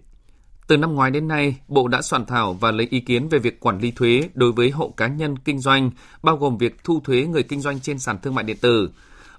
Từ 0.67 0.77
năm 0.77 0.95
ngoái 0.95 1.11
đến 1.11 1.27
nay, 1.27 1.55
Bộ 1.67 1.87
đã 1.87 2.01
soạn 2.01 2.25
thảo 2.25 2.53
và 2.53 2.71
lấy 2.71 2.87
ý 2.89 2.99
kiến 2.99 3.29
về 3.29 3.39
việc 3.39 3.59
quản 3.59 3.79
lý 3.79 3.91
thuế 3.91 4.29
đối 4.33 4.51
với 4.51 4.69
hộ 4.69 4.93
cá 4.97 5.07
nhân 5.07 5.37
kinh 5.37 5.59
doanh, 5.59 5.91
bao 6.23 6.37
gồm 6.37 6.57
việc 6.57 6.83
thu 6.83 6.99
thuế 7.03 7.25
người 7.25 7.43
kinh 7.43 7.61
doanh 7.61 7.79
trên 7.79 7.99
sàn 7.99 8.17
thương 8.21 8.35
mại 8.35 8.43
điện 8.43 8.57
tử. 8.61 8.89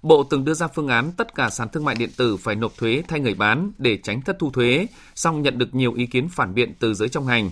Bộ 0.02 0.24
từng 0.30 0.44
đưa 0.44 0.54
ra 0.54 0.68
phương 0.68 0.88
án 0.88 1.12
tất 1.16 1.34
cả 1.34 1.50
sàn 1.50 1.68
thương 1.68 1.84
mại 1.84 1.94
điện 1.94 2.10
tử 2.16 2.36
phải 2.36 2.54
nộp 2.54 2.72
thuế 2.78 3.02
thay 3.08 3.20
người 3.20 3.34
bán 3.34 3.72
để 3.78 3.98
tránh 4.02 4.22
thất 4.22 4.36
thu 4.38 4.50
thuế, 4.50 4.86
song 5.14 5.42
nhận 5.42 5.58
được 5.58 5.74
nhiều 5.74 5.94
ý 5.94 6.06
kiến 6.06 6.28
phản 6.28 6.54
biện 6.54 6.74
từ 6.80 6.94
giới 6.94 7.08
trong 7.08 7.26
ngành. 7.26 7.50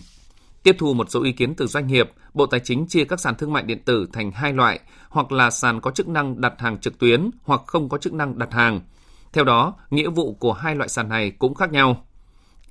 Tiếp 0.62 0.76
thu 0.78 0.94
một 0.94 1.10
số 1.10 1.22
ý 1.22 1.32
kiến 1.32 1.54
từ 1.54 1.66
doanh 1.66 1.86
nghiệp, 1.86 2.10
Bộ 2.34 2.46
Tài 2.46 2.60
chính 2.60 2.86
chia 2.86 3.04
các 3.04 3.20
sàn 3.20 3.34
thương 3.34 3.52
mại 3.52 3.62
điện 3.62 3.78
tử 3.84 4.06
thành 4.12 4.30
hai 4.30 4.52
loại, 4.52 4.80
hoặc 5.08 5.32
là 5.32 5.50
sàn 5.50 5.80
có 5.80 5.90
chức 5.90 6.08
năng 6.08 6.40
đặt 6.40 6.54
hàng 6.58 6.78
trực 6.78 6.98
tuyến 6.98 7.30
hoặc 7.42 7.60
không 7.66 7.88
có 7.88 7.98
chức 7.98 8.12
năng 8.12 8.38
đặt 8.38 8.52
hàng. 8.52 8.80
Theo 9.32 9.44
đó, 9.44 9.74
nghĩa 9.90 10.08
vụ 10.08 10.34
của 10.34 10.52
hai 10.52 10.76
loại 10.76 10.88
sàn 10.88 11.08
này 11.08 11.30
cũng 11.30 11.54
khác 11.54 11.72
nhau. 11.72 12.04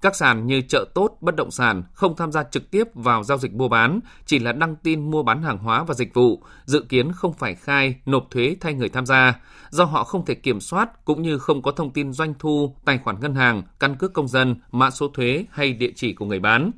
Các 0.01 0.15
sàn 0.15 0.47
như 0.47 0.61
chợ 0.61 0.85
tốt, 0.93 1.17
bất 1.21 1.35
động 1.35 1.51
sản 1.51 1.83
không 1.93 2.15
tham 2.15 2.31
gia 2.31 2.43
trực 2.43 2.71
tiếp 2.71 2.83
vào 2.93 3.23
giao 3.23 3.37
dịch 3.37 3.53
mua 3.53 3.67
bán, 3.67 3.99
chỉ 4.25 4.39
là 4.39 4.51
đăng 4.51 4.75
tin 4.75 5.11
mua 5.11 5.23
bán 5.23 5.43
hàng 5.43 5.57
hóa 5.57 5.83
và 5.83 5.93
dịch 5.93 6.13
vụ, 6.13 6.43
dự 6.65 6.85
kiến 6.89 7.11
không 7.11 7.33
phải 7.33 7.55
khai, 7.55 7.95
nộp 8.05 8.27
thuế 8.31 8.55
thay 8.61 8.73
người 8.73 8.89
tham 8.89 9.05
gia, 9.05 9.39
do 9.69 9.85
họ 9.85 10.03
không 10.03 10.25
thể 10.25 10.35
kiểm 10.35 10.59
soát 10.59 11.05
cũng 11.05 11.21
như 11.21 11.37
không 11.37 11.61
có 11.61 11.71
thông 11.71 11.91
tin 11.91 12.13
doanh 12.13 12.33
thu, 12.39 12.75
tài 12.85 12.97
khoản 12.97 13.19
ngân 13.19 13.35
hàng, 13.35 13.63
căn 13.79 13.95
cước 13.95 14.13
công 14.13 14.27
dân, 14.27 14.55
mã 14.71 14.89
số 14.89 15.07
thuế 15.07 15.45
hay 15.51 15.73
địa 15.73 15.91
chỉ 15.95 16.13
của 16.13 16.25
người 16.25 16.39
bán. 16.39 16.71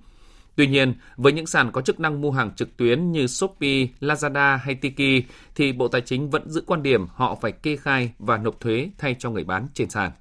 Tuy 0.62 0.68
nhiên, 0.68 0.94
với 1.18 1.34
những 1.34 1.48
sàn 1.48 1.72
có 1.72 1.82
chức 1.82 2.00
năng 2.00 2.22
mua 2.22 2.32
hàng 2.32 2.52
trực 2.56 2.78
tuyến 2.78 3.12
như 3.12 3.28
Shopee, 3.28 3.88
Lazada 4.00 4.58
hay 4.58 4.76
Tiki, 4.76 5.26
thì 5.56 5.74
Bộ 5.74 5.88
Tài 5.88 6.02
chính 6.02 6.30
vẫn 6.30 6.50
giữ 6.50 6.64
quan 6.68 6.84
điểm 6.84 7.08
họ 7.16 7.38
phải 7.42 7.52
kê 7.52 7.76
khai 7.76 8.14
và 8.20 8.38
nộp 8.38 8.60
thuế 8.60 8.90
thay 8.98 9.16
cho 9.20 9.30
người 9.30 9.44
bán 9.44 9.68
trên 9.74 9.90
sàn. 9.90 10.12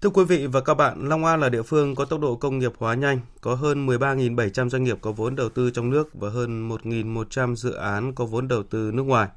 Thưa 0.00 0.10
quý 0.10 0.24
vị 0.24 0.46
và 0.46 0.60
các 0.60 0.74
bạn, 0.74 1.08
Long 1.08 1.24
An 1.24 1.40
là 1.40 1.48
địa 1.48 1.62
phương 1.62 1.94
có 1.94 2.04
tốc 2.04 2.20
độ 2.20 2.36
công 2.36 2.58
nghiệp 2.58 2.72
hóa 2.78 2.94
nhanh, 2.94 3.20
có 3.40 3.54
hơn 3.54 3.86
13.700 3.86 4.68
doanh 4.68 4.84
nghiệp 4.84 4.98
có 5.00 5.12
vốn 5.12 5.36
đầu 5.36 5.48
tư 5.48 5.70
trong 5.70 5.90
nước 5.90 6.14
và 6.14 6.30
hơn 6.30 6.68
1.100 6.68 7.54
dự 7.54 7.72
án 7.72 8.14
có 8.14 8.24
vốn 8.24 8.48
đầu 8.48 8.62
tư 8.62 8.90
nước 8.94 9.02
ngoài. 9.02 9.28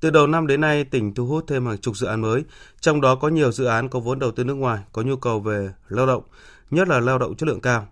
Từ 0.00 0.10
đầu 0.10 0.26
năm 0.26 0.46
đến 0.46 0.60
nay, 0.60 0.84
tỉnh 0.84 1.14
thu 1.14 1.26
hút 1.26 1.44
thêm 1.48 1.66
hàng 1.66 1.78
chục 1.78 1.96
dự 1.96 2.06
án 2.06 2.20
mới, 2.20 2.44
trong 2.80 3.00
đó 3.00 3.14
có 3.14 3.28
nhiều 3.28 3.52
dự 3.52 3.64
án 3.64 3.88
có 3.88 4.00
vốn 4.00 4.18
đầu 4.18 4.30
tư 4.30 4.44
nước 4.44 4.54
ngoài, 4.54 4.80
có 4.92 5.02
nhu 5.02 5.16
cầu 5.16 5.40
về 5.40 5.70
lao 5.88 6.06
động, 6.06 6.22
nhất 6.70 6.88
là 6.88 7.00
lao 7.00 7.18
động 7.18 7.36
chất 7.36 7.48
lượng 7.48 7.60
cao. 7.60 7.86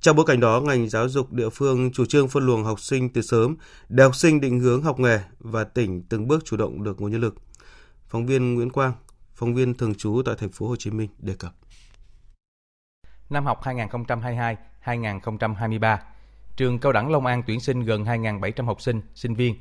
Trong 0.00 0.16
bối 0.16 0.26
cảnh 0.26 0.40
đó, 0.40 0.60
ngành 0.60 0.88
giáo 0.88 1.08
dục 1.08 1.32
địa 1.32 1.48
phương 1.48 1.92
chủ 1.92 2.04
trương 2.06 2.28
phân 2.28 2.46
luồng 2.46 2.64
học 2.64 2.80
sinh 2.80 3.12
từ 3.12 3.22
sớm 3.22 3.56
để 3.88 4.04
học 4.04 4.16
sinh 4.16 4.40
định 4.40 4.60
hướng 4.60 4.82
học 4.82 5.00
nghề 5.00 5.20
và 5.38 5.64
tỉnh 5.64 6.02
từng 6.08 6.28
bước 6.28 6.44
chủ 6.44 6.56
động 6.56 6.82
được 6.82 7.00
nguồn 7.00 7.10
nhân 7.10 7.20
lực. 7.20 7.34
Phóng 8.06 8.26
viên 8.26 8.54
Nguyễn 8.54 8.70
Quang, 8.70 8.92
phóng 9.34 9.54
viên 9.54 9.74
thường 9.74 9.94
trú 9.94 10.22
tại 10.26 10.34
thành 10.38 10.52
phố 10.52 10.68
Hồ 10.68 10.76
Chí 10.76 10.90
Minh 10.90 11.08
đề 11.18 11.34
cập. 11.38 11.52
Năm 13.30 13.46
học 13.46 13.60
2022-2023, 14.84 15.98
trường 16.56 16.78
Cao 16.78 16.92
đẳng 16.92 17.10
Long 17.10 17.26
An 17.26 17.42
tuyển 17.46 17.60
sinh 17.60 17.84
gần 17.84 18.04
2.700 18.04 18.64
học 18.64 18.80
sinh, 18.80 19.02
sinh 19.14 19.34
viên, 19.34 19.54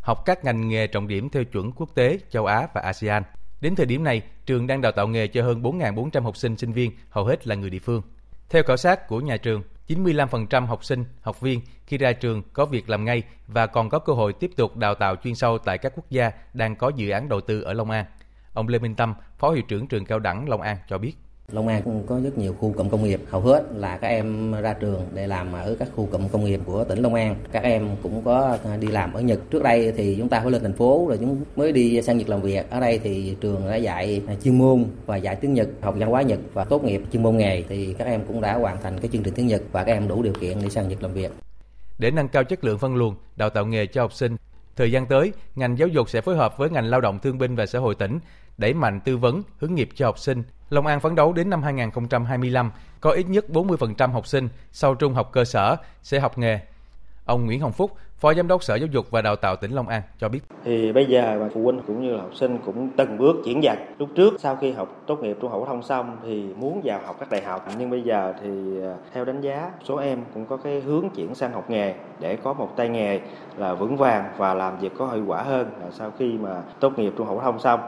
học 0.00 0.22
các 0.24 0.44
ngành 0.44 0.68
nghề 0.68 0.86
trọng 0.86 1.08
điểm 1.08 1.30
theo 1.30 1.44
chuẩn 1.44 1.72
quốc 1.72 1.94
tế, 1.94 2.18
châu 2.30 2.46
Á 2.46 2.68
và 2.74 2.80
ASEAN. 2.80 3.22
Đến 3.60 3.74
thời 3.74 3.86
điểm 3.86 4.04
này, 4.04 4.22
trường 4.46 4.66
đang 4.66 4.80
đào 4.80 4.92
tạo 4.92 5.08
nghề 5.08 5.26
cho 5.26 5.42
hơn 5.42 5.62
4.400 5.62 6.22
học 6.22 6.36
sinh, 6.36 6.56
sinh 6.56 6.72
viên, 6.72 6.92
hầu 7.10 7.24
hết 7.24 7.46
là 7.46 7.54
người 7.54 7.70
địa 7.70 7.78
phương. 7.78 8.02
Theo 8.48 8.62
khảo 8.62 8.76
sát 8.76 9.08
của 9.08 9.20
nhà 9.20 9.36
trường, 9.36 9.62
95% 9.88 10.66
học 10.66 10.84
sinh, 10.84 11.04
học 11.20 11.40
viên 11.40 11.60
khi 11.86 11.98
ra 11.98 12.12
trường 12.12 12.42
có 12.52 12.66
việc 12.66 12.90
làm 12.90 13.04
ngay 13.04 13.22
và 13.46 13.66
còn 13.66 13.88
có 13.88 13.98
cơ 13.98 14.12
hội 14.12 14.32
tiếp 14.32 14.50
tục 14.56 14.76
đào 14.76 14.94
tạo 14.94 15.16
chuyên 15.16 15.34
sâu 15.34 15.58
tại 15.58 15.78
các 15.78 15.92
quốc 15.96 16.10
gia 16.10 16.30
đang 16.54 16.76
có 16.76 16.88
dự 16.88 17.10
án 17.10 17.28
đầu 17.28 17.40
tư 17.40 17.62
ở 17.62 17.72
Long 17.72 17.90
An. 17.90 18.04
Ông 18.52 18.68
Lê 18.68 18.78
Minh 18.78 18.94
Tâm, 18.94 19.14
Phó 19.38 19.50
Hiệu 19.50 19.62
trưởng 19.68 19.86
trường 19.86 20.04
Cao 20.04 20.18
đẳng 20.18 20.48
Long 20.48 20.60
An 20.60 20.76
cho 20.88 20.98
biết. 20.98 21.14
Long 21.52 21.68
An 21.68 21.82
cũng 21.82 22.02
có 22.06 22.20
rất 22.24 22.38
nhiều 22.38 22.54
khu 22.60 22.72
cụm 22.72 22.88
công 22.88 23.04
nghiệp, 23.04 23.20
hầu 23.28 23.40
hết 23.40 23.64
là 23.74 23.96
các 23.96 24.08
em 24.08 24.52
ra 24.52 24.72
trường 24.72 25.02
để 25.14 25.26
làm 25.26 25.52
ở 25.52 25.76
các 25.78 25.88
khu 25.96 26.08
cụm 26.12 26.28
công 26.28 26.44
nghiệp 26.44 26.60
của 26.64 26.84
tỉnh 26.84 26.98
Long 26.98 27.14
An. 27.14 27.36
Các 27.52 27.62
em 27.62 27.88
cũng 28.02 28.22
có 28.24 28.58
đi 28.80 28.88
làm 28.88 29.12
ở 29.12 29.20
Nhật. 29.20 29.40
Trước 29.50 29.62
đây 29.62 29.92
thì 29.96 30.16
chúng 30.18 30.28
ta 30.28 30.40
phải 30.40 30.50
lên 30.50 30.62
thành 30.62 30.72
phố 30.72 31.06
rồi 31.08 31.18
chúng 31.18 31.44
mới 31.56 31.72
đi 31.72 32.02
sang 32.02 32.18
Nhật 32.18 32.28
làm 32.28 32.42
việc. 32.42 32.70
Ở 32.70 32.80
đây 32.80 32.98
thì 32.98 33.36
trường 33.40 33.68
đã 33.68 33.76
dạy 33.76 34.22
chuyên 34.44 34.58
môn 34.58 34.84
và 35.06 35.16
dạy 35.16 35.36
tiếng 35.36 35.54
Nhật, 35.54 35.68
học 35.80 35.94
văn 35.98 36.10
hóa 36.10 36.22
Nhật 36.22 36.38
và 36.52 36.64
tốt 36.64 36.84
nghiệp 36.84 37.02
chuyên 37.12 37.22
môn 37.22 37.36
nghề 37.36 37.62
thì 37.68 37.94
các 37.98 38.04
em 38.04 38.20
cũng 38.28 38.40
đã 38.40 38.54
hoàn 38.54 38.82
thành 38.82 38.98
cái 39.00 39.10
chương 39.12 39.22
trình 39.22 39.34
tiếng 39.34 39.46
Nhật 39.46 39.62
và 39.72 39.84
các 39.84 39.92
em 39.92 40.08
đủ 40.08 40.22
điều 40.22 40.34
kiện 40.40 40.58
để 40.62 40.68
sang 40.68 40.88
Nhật 40.88 41.02
làm 41.02 41.12
việc. 41.12 41.32
Để 41.98 42.10
nâng 42.10 42.28
cao 42.28 42.44
chất 42.44 42.64
lượng 42.64 42.78
phân 42.78 42.96
luồng, 42.96 43.14
đào 43.36 43.50
tạo 43.50 43.66
nghề 43.66 43.86
cho 43.86 44.02
học 44.02 44.12
sinh, 44.12 44.36
thời 44.76 44.92
gian 44.92 45.06
tới, 45.06 45.32
ngành 45.56 45.78
giáo 45.78 45.88
dục 45.88 46.10
sẽ 46.10 46.20
phối 46.20 46.36
hợp 46.36 46.58
với 46.58 46.70
ngành 46.70 46.86
lao 46.86 47.00
động 47.00 47.18
thương 47.22 47.38
binh 47.38 47.56
và 47.56 47.66
xã 47.66 47.78
hội 47.78 47.94
tỉnh 47.94 48.18
đẩy 48.58 48.74
mạnh 48.74 49.00
tư 49.04 49.16
vấn, 49.16 49.42
hướng 49.58 49.74
nghiệp 49.74 49.88
cho 49.94 50.06
học 50.06 50.18
sinh. 50.18 50.42
Long 50.70 50.86
An 50.86 51.00
phấn 51.00 51.14
đấu 51.14 51.32
đến 51.32 51.50
năm 51.50 51.62
2025 51.62 52.70
có 53.00 53.10
ít 53.10 53.26
nhất 53.28 53.44
40% 53.48 54.12
học 54.12 54.26
sinh 54.26 54.48
sau 54.72 54.94
trung 54.94 55.14
học 55.14 55.30
cơ 55.32 55.44
sở 55.44 55.76
sẽ 56.02 56.20
học 56.20 56.38
nghề. 56.38 56.58
Ông 57.24 57.46
Nguyễn 57.46 57.60
Hồng 57.60 57.72
Phúc, 57.72 57.90
Phó 58.16 58.34
Giám 58.34 58.48
đốc 58.48 58.62
Sở 58.62 58.74
Giáo 58.74 58.86
dục 58.86 59.10
và 59.10 59.22
Đào 59.22 59.36
tạo 59.36 59.56
tỉnh 59.56 59.70
Long 59.70 59.88
An 59.88 60.02
cho 60.18 60.28
biết. 60.28 60.40
Thì 60.64 60.92
bây 60.92 61.06
giờ 61.06 61.38
mà 61.40 61.48
phụ 61.54 61.62
huynh 61.62 61.80
cũng 61.86 62.02
như 62.02 62.16
là 62.16 62.22
học 62.22 62.30
sinh 62.34 62.58
cũng 62.64 62.90
từng 62.96 63.18
bước 63.18 63.36
chuyển 63.44 63.62
dần. 63.62 63.78
Lúc 63.98 64.08
trước 64.16 64.34
sau 64.38 64.56
khi 64.56 64.72
học 64.72 65.02
tốt 65.06 65.22
nghiệp 65.22 65.36
trung 65.40 65.50
học 65.50 65.60
phổ 65.60 65.66
thông 65.66 65.82
xong 65.82 66.16
thì 66.24 66.42
muốn 66.56 66.80
vào 66.84 67.00
học 67.06 67.16
các 67.20 67.30
đại 67.30 67.42
học 67.42 67.68
nhưng 67.78 67.90
bây 67.90 68.02
giờ 68.02 68.34
thì 68.42 68.82
à, 68.82 68.94
theo 69.12 69.24
đánh 69.24 69.40
giá 69.40 69.70
số 69.84 69.96
em 69.96 70.24
cũng 70.34 70.46
có 70.46 70.56
cái 70.56 70.80
hướng 70.80 71.08
chuyển 71.14 71.34
sang 71.34 71.52
học 71.52 71.70
nghề 71.70 71.94
để 72.20 72.36
có 72.36 72.52
một 72.52 72.76
tay 72.76 72.88
nghề 72.88 73.20
là 73.56 73.74
vững 73.74 73.96
vàng 73.96 74.24
và 74.36 74.54
làm 74.54 74.78
việc 74.80 74.92
có 74.98 75.12
hiệu 75.12 75.24
quả 75.26 75.42
hơn 75.42 75.70
là 75.80 75.90
sau 75.90 76.12
khi 76.18 76.32
mà 76.32 76.62
tốt 76.80 76.98
nghiệp 76.98 77.12
trung 77.16 77.26
học 77.26 77.36
phổ 77.36 77.42
thông 77.42 77.58
xong. 77.58 77.80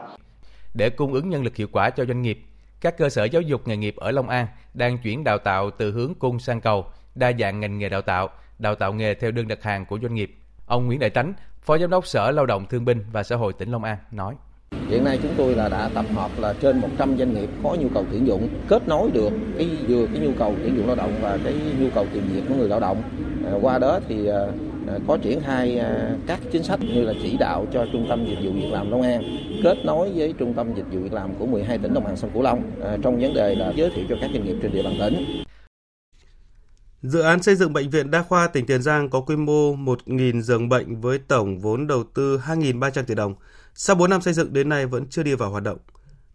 Để 0.73 0.89
cung 0.89 1.13
ứng 1.13 1.29
nhân 1.29 1.43
lực 1.43 1.55
hiệu 1.55 1.67
quả 1.71 1.89
cho 1.89 2.05
doanh 2.05 2.21
nghiệp, 2.21 2.39
các 2.81 2.97
cơ 2.97 3.09
sở 3.09 3.23
giáo 3.23 3.41
dục 3.41 3.67
nghề 3.67 3.77
nghiệp 3.77 3.95
ở 3.97 4.11
Long 4.11 4.29
An 4.29 4.47
đang 4.73 4.97
chuyển 4.97 5.23
đào 5.23 5.37
tạo 5.37 5.71
từ 5.71 5.91
hướng 5.91 6.13
cung 6.19 6.39
sang 6.39 6.61
cầu, 6.61 6.85
đa 7.15 7.31
dạng 7.39 7.59
ngành 7.59 7.77
nghề 7.77 7.89
đào 7.89 8.01
tạo, 8.01 8.29
đào 8.59 8.75
tạo 8.75 8.93
nghề 8.93 9.13
theo 9.13 9.31
đơn 9.31 9.47
đặt 9.47 9.63
hàng 9.63 9.85
của 9.85 9.99
doanh 10.01 10.15
nghiệp. 10.15 10.35
Ông 10.65 10.85
Nguyễn 10.85 10.99
Đại 10.99 11.09
Tánh, 11.09 11.33
Phó 11.61 11.77
Giám 11.77 11.89
đốc 11.89 12.07
Sở 12.07 12.31
Lao 12.31 12.45
động 12.45 12.65
Thương 12.69 12.85
binh 12.85 13.03
và 13.11 13.23
Xã 13.23 13.35
hội 13.35 13.53
tỉnh 13.53 13.71
Long 13.71 13.83
An 13.83 13.97
nói. 14.11 14.35
Hiện 14.87 15.03
nay 15.03 15.19
chúng 15.23 15.33
tôi 15.37 15.55
là 15.55 15.69
đã 15.69 15.89
tập 15.93 16.05
hợp 16.15 16.31
là 16.37 16.53
trên 16.61 16.81
100 16.81 17.17
doanh 17.17 17.33
nghiệp 17.33 17.49
có 17.63 17.75
nhu 17.79 17.87
cầu 17.93 18.05
tuyển 18.11 18.27
dụng 18.27 18.49
kết 18.67 18.87
nối 18.87 19.11
được 19.11 19.29
cái 19.57 19.69
vừa 19.87 20.07
cái 20.13 20.19
nhu 20.19 20.31
cầu 20.39 20.55
tuyển 20.63 20.77
dụng 20.77 20.87
lao 20.87 20.95
động 20.95 21.13
và 21.21 21.37
cái 21.43 21.53
nhu 21.79 21.89
cầu 21.95 22.05
tìm 22.13 22.23
việc 22.33 22.41
của 22.49 22.55
người 22.55 22.69
lao 22.69 22.79
động. 22.79 23.01
Ờ, 23.45 23.59
qua 23.61 23.77
đó 23.77 23.99
thì 24.07 24.25
ờ, 24.25 24.51
Ờ, 24.87 24.99
có 25.07 25.17
triển 25.17 25.41
khai 25.45 25.77
ờ, 25.77 26.17
các 26.27 26.39
chính 26.51 26.63
sách 26.63 26.79
như 26.79 27.01
là 27.01 27.13
chỉ 27.21 27.37
đạo 27.37 27.65
cho 27.73 27.85
trung 27.93 28.05
tâm 28.09 28.25
dịch 28.25 28.37
vụ 28.43 28.51
việc 28.51 28.71
làm 28.71 28.91
Long 28.91 29.01
An 29.01 29.23
kết 29.63 29.77
nối 29.85 30.11
với 30.15 30.33
trung 30.39 30.53
tâm 30.53 30.73
dịch 30.75 30.85
vụ 30.91 30.99
việc 30.99 31.13
làm 31.13 31.35
của 31.39 31.45
12 31.45 31.77
tỉnh 31.77 31.93
đồng 31.93 32.03
bằng 32.03 32.17
sông 32.17 32.31
Cửu 32.33 32.41
Long 32.41 32.71
ờ, 32.81 32.97
trong 33.03 33.19
vấn 33.19 33.33
đề 33.33 33.55
là 33.55 33.73
giới 33.75 33.91
thiệu 33.95 34.05
cho 34.09 34.15
các 34.21 34.29
doanh 34.33 34.45
nghiệp 34.45 34.55
trên 34.61 34.71
địa 34.71 34.83
bàn 34.83 34.97
tỉnh. 34.99 35.43
Dự 37.01 37.21
án 37.21 37.43
xây 37.43 37.55
dựng 37.55 37.73
bệnh 37.73 37.89
viện 37.89 38.11
đa 38.11 38.23
khoa 38.23 38.47
tỉnh 38.47 38.65
Tiền 38.65 38.81
Giang 38.81 39.09
có 39.09 39.21
quy 39.21 39.35
mô 39.35 39.75
1.000 39.75 40.41
giường 40.41 40.69
bệnh 40.69 41.01
với 41.01 41.19
tổng 41.27 41.59
vốn 41.59 41.87
đầu 41.87 42.03
tư 42.13 42.37
2.300 42.37 43.03
tỷ 43.03 43.15
đồng. 43.15 43.35
Sau 43.73 43.95
4 43.95 44.09
năm 44.09 44.21
xây 44.21 44.33
dựng 44.33 44.53
đến 44.53 44.69
nay 44.69 44.85
vẫn 44.85 45.05
chưa 45.09 45.23
đi 45.23 45.35
vào 45.35 45.49
hoạt 45.49 45.63
động. 45.63 45.77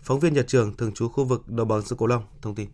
Phóng 0.01 0.21
viên 0.21 0.35
Nhật 0.35 0.47
Trường, 0.49 0.77
thường 0.77 0.93
trú 0.93 1.09
khu 1.09 1.25
vực 1.25 1.49
đồng 1.49 1.69
bằng 1.69 1.83
sông 1.83 1.99
Cửu 1.99 2.09
Long 2.09 2.23
thông 2.43 2.55
tin. 2.55 2.69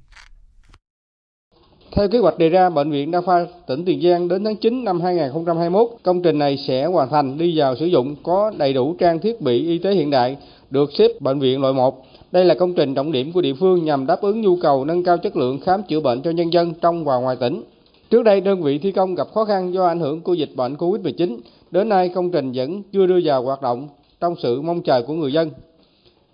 Theo 1.94 2.08
kế 2.08 2.18
hoạch 2.18 2.38
đề 2.38 2.48
ra, 2.48 2.70
Bệnh 2.70 2.90
viện 2.90 3.10
Đa 3.10 3.20
khoa 3.20 3.46
tỉnh 3.66 3.84
Tiền 3.84 4.00
Giang 4.02 4.28
đến 4.28 4.44
tháng 4.44 4.56
9 4.56 4.84
năm 4.84 5.00
2021, 5.00 5.88
công 6.02 6.22
trình 6.22 6.38
này 6.38 6.56
sẽ 6.56 6.84
hoàn 6.84 7.08
thành 7.08 7.38
đi 7.38 7.58
vào 7.58 7.76
sử 7.76 7.86
dụng 7.86 8.16
có 8.22 8.52
đầy 8.56 8.72
đủ 8.72 8.94
trang 8.98 9.18
thiết 9.18 9.40
bị 9.40 9.66
y 9.66 9.78
tế 9.78 9.94
hiện 9.94 10.10
đại, 10.10 10.36
được 10.70 10.92
xếp 10.92 11.20
bệnh 11.20 11.38
viện 11.38 11.60
loại 11.60 11.74
1. 11.74 12.04
Đây 12.32 12.44
là 12.44 12.54
công 12.54 12.74
trình 12.74 12.94
trọng 12.94 13.12
điểm 13.12 13.32
của 13.32 13.40
địa 13.40 13.54
phương 13.54 13.84
nhằm 13.84 14.06
đáp 14.06 14.20
ứng 14.20 14.40
nhu 14.40 14.56
cầu 14.56 14.84
nâng 14.84 15.04
cao 15.04 15.18
chất 15.18 15.36
lượng 15.36 15.60
khám 15.60 15.82
chữa 15.82 16.00
bệnh 16.00 16.22
cho 16.22 16.30
nhân 16.30 16.52
dân 16.52 16.74
trong 16.80 17.04
và 17.04 17.16
ngoài 17.16 17.36
tỉnh. 17.40 17.62
Trước 18.10 18.22
đây 18.22 18.40
đơn 18.40 18.62
vị 18.62 18.78
thi 18.78 18.92
công 18.92 19.14
gặp 19.14 19.28
khó 19.34 19.44
khăn 19.44 19.74
do 19.74 19.86
ảnh 19.86 20.00
hưởng 20.00 20.20
của 20.20 20.34
dịch 20.34 20.50
bệnh 20.56 20.74
Covid-19, 20.74 21.38
đến 21.70 21.88
nay 21.88 22.08
công 22.08 22.30
trình 22.30 22.52
vẫn 22.54 22.82
chưa 22.92 23.06
đưa 23.06 23.20
vào 23.24 23.42
hoạt 23.42 23.62
động 23.62 23.88
trong 24.20 24.34
sự 24.42 24.62
mong 24.62 24.82
chờ 24.82 25.02
của 25.02 25.14
người 25.14 25.32
dân. 25.32 25.50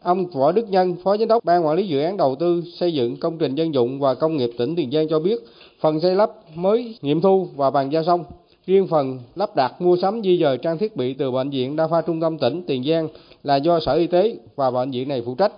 Ông 0.03 0.27
Võ 0.27 0.53
Đức 0.53 0.71
Nhân, 0.71 0.97
Phó 1.03 1.17
Giám 1.17 1.29
đốc 1.29 1.45
Ban 1.45 1.67
Quản 1.67 1.77
lý 1.77 1.89
Dự 1.89 2.01
án 2.01 2.17
Đầu 2.17 2.35
tư 2.35 2.63
Xây 2.81 2.95
dựng 2.95 3.17
Công 3.17 3.39
trình 3.39 3.55
Dân 3.55 3.75
dụng 3.75 4.01
và 4.01 4.15
Công 4.15 4.37
nghiệp 4.37 4.51
tỉnh 4.59 4.77
Tiền 4.77 4.91
Giang 4.91 5.09
cho 5.09 5.19
biết, 5.19 5.41
phần 5.81 6.01
xây 6.01 6.15
lắp 6.15 6.31
mới 6.55 6.95
nghiệm 7.03 7.21
thu 7.21 7.49
và 7.57 7.71
bàn 7.71 7.93
giao 7.93 8.05
xong. 8.05 8.25
Riêng 8.67 8.87
phần 8.87 9.19
lắp 9.37 9.57
đặt 9.57 9.81
mua 9.81 9.97
sắm 9.97 10.21
di 10.23 10.39
dời 10.39 10.59
trang 10.59 10.79
thiết 10.79 10.97
bị 10.97 11.15
từ 11.15 11.31
Bệnh 11.31 11.51
viện 11.51 11.77
Đa 11.77 11.87
khoa 11.87 12.03
Trung 12.03 12.21
tâm 12.21 12.39
tỉnh 12.39 12.63
Tiền 12.67 12.85
Giang 12.85 13.09
là 13.43 13.57
do 13.57 13.81
Sở 13.81 13.93
Y 13.93 14.07
tế 14.07 14.37
và 14.57 14.71
bệnh 14.71 14.91
viện 14.91 15.09
này 15.09 15.23
phụ 15.27 15.35
trách. 15.35 15.53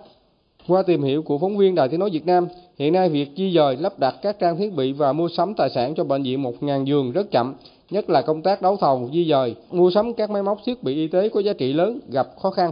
Qua 0.67 0.83
tìm 0.83 1.03
hiểu 1.03 1.21
của 1.21 1.37
phóng 1.37 1.57
viên 1.57 1.75
Đài 1.75 1.89
Tiếng 1.89 1.99
Nói 1.99 2.09
Việt 2.09 2.25
Nam, 2.25 2.47
hiện 2.79 2.93
nay 2.93 3.09
việc 3.09 3.29
di 3.37 3.53
dời 3.55 3.77
lắp 3.77 3.99
đặt 3.99 4.15
các 4.21 4.39
trang 4.39 4.57
thiết 4.57 4.73
bị 4.73 4.91
và 4.91 5.13
mua 5.13 5.27
sắm 5.27 5.53
tài 5.53 5.69
sản 5.69 5.93
cho 5.95 6.03
bệnh 6.03 6.23
viện 6.23 6.43
1.000 6.43 6.85
giường 6.85 7.11
rất 7.11 7.31
chậm, 7.31 7.55
nhất 7.89 8.09
là 8.09 8.21
công 8.21 8.41
tác 8.41 8.61
đấu 8.61 8.77
thầu 8.77 9.09
di 9.13 9.29
dời, 9.29 9.55
mua 9.71 9.91
sắm 9.91 10.13
các 10.13 10.29
máy 10.29 10.43
móc 10.43 10.57
thiết 10.65 10.83
bị 10.83 10.95
y 10.95 11.07
tế 11.07 11.29
có 11.29 11.39
giá 11.39 11.53
trị 11.53 11.73
lớn 11.73 11.99
gặp 12.11 12.27
khó 12.41 12.51
khăn. 12.51 12.71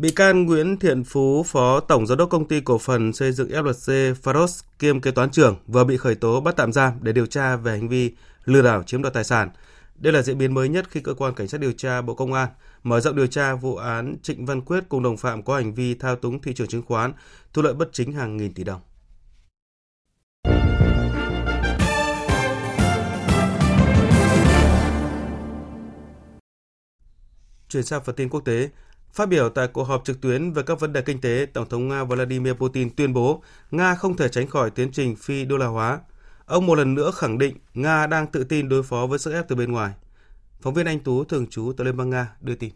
Bị 0.00 0.10
can 0.10 0.46
Nguyễn 0.46 0.76
Thiện 0.76 1.04
Phú, 1.04 1.42
Phó 1.42 1.80
Tổng 1.80 2.06
Giám 2.06 2.18
đốc 2.18 2.30
Công 2.30 2.48
ty 2.48 2.60
Cổ 2.60 2.78
phần 2.78 3.12
Xây 3.12 3.32
dựng 3.32 3.48
FLC 3.48 4.14
Pharos 4.14 4.60
kiêm 4.78 5.00
kế 5.00 5.10
toán 5.10 5.30
trưởng 5.30 5.56
vừa 5.66 5.84
bị 5.84 5.96
khởi 5.96 6.14
tố 6.14 6.40
bắt 6.40 6.56
tạm 6.56 6.72
giam 6.72 6.92
để 7.00 7.12
điều 7.12 7.26
tra 7.26 7.56
về 7.56 7.72
hành 7.72 7.88
vi 7.88 8.12
lừa 8.44 8.62
đảo 8.62 8.82
chiếm 8.82 9.02
đoạt 9.02 9.14
tài 9.14 9.24
sản. 9.24 9.50
Đây 9.96 10.12
là 10.12 10.22
diễn 10.22 10.38
biến 10.38 10.54
mới 10.54 10.68
nhất 10.68 10.90
khi 10.90 11.00
cơ 11.00 11.14
quan 11.14 11.34
cảnh 11.34 11.48
sát 11.48 11.60
điều 11.60 11.72
tra 11.72 12.02
Bộ 12.02 12.14
Công 12.14 12.32
an 12.32 12.48
mở 12.82 13.00
rộng 13.00 13.16
điều 13.16 13.26
tra 13.26 13.54
vụ 13.54 13.76
án 13.76 14.16
Trịnh 14.22 14.46
Văn 14.46 14.60
Quyết 14.60 14.84
cùng 14.88 15.02
đồng 15.02 15.16
phạm 15.16 15.42
có 15.42 15.56
hành 15.56 15.74
vi 15.74 15.94
thao 15.94 16.16
túng 16.16 16.42
thị 16.42 16.54
trường 16.54 16.68
chứng 16.68 16.82
khoán, 16.82 17.12
thu 17.52 17.62
lợi 17.62 17.74
bất 17.74 17.88
chính 17.92 18.12
hàng 18.12 18.36
nghìn 18.36 18.54
tỷ 18.54 18.64
đồng. 18.64 18.80
Chuyển 27.68 27.82
sang 27.82 28.04
phần 28.04 28.14
tin 28.14 28.28
quốc 28.28 28.40
tế, 28.44 28.68
Phát 29.12 29.28
biểu 29.28 29.48
tại 29.48 29.68
cuộc 29.68 29.84
họp 29.84 30.04
trực 30.04 30.20
tuyến 30.20 30.52
về 30.52 30.62
các 30.62 30.80
vấn 30.80 30.92
đề 30.92 31.02
kinh 31.02 31.20
tế, 31.20 31.46
Tổng 31.52 31.68
thống 31.68 31.88
Nga 31.88 32.04
Vladimir 32.04 32.52
Putin 32.52 32.90
tuyên 32.90 33.12
bố 33.12 33.42
Nga 33.70 33.94
không 33.94 34.16
thể 34.16 34.28
tránh 34.28 34.46
khỏi 34.46 34.70
tiến 34.70 34.92
trình 34.92 35.16
phi 35.16 35.44
đô 35.44 35.56
la 35.56 35.66
hóa. 35.66 36.00
Ông 36.46 36.66
một 36.66 36.74
lần 36.74 36.94
nữa 36.94 37.10
khẳng 37.10 37.38
định 37.38 37.56
Nga 37.74 38.06
đang 38.06 38.26
tự 38.26 38.44
tin 38.44 38.68
đối 38.68 38.82
phó 38.82 39.06
với 39.06 39.18
sức 39.18 39.32
ép 39.32 39.48
từ 39.48 39.56
bên 39.56 39.72
ngoài. 39.72 39.92
Phóng 40.60 40.74
viên 40.74 40.86
Anh 40.86 41.00
Tú 41.00 41.24
thường 41.24 41.46
trú 41.46 41.72
tại 41.76 41.84
Liên 41.84 41.96
bang 41.96 42.10
Nga 42.10 42.28
đưa 42.40 42.54
tin. 42.54 42.70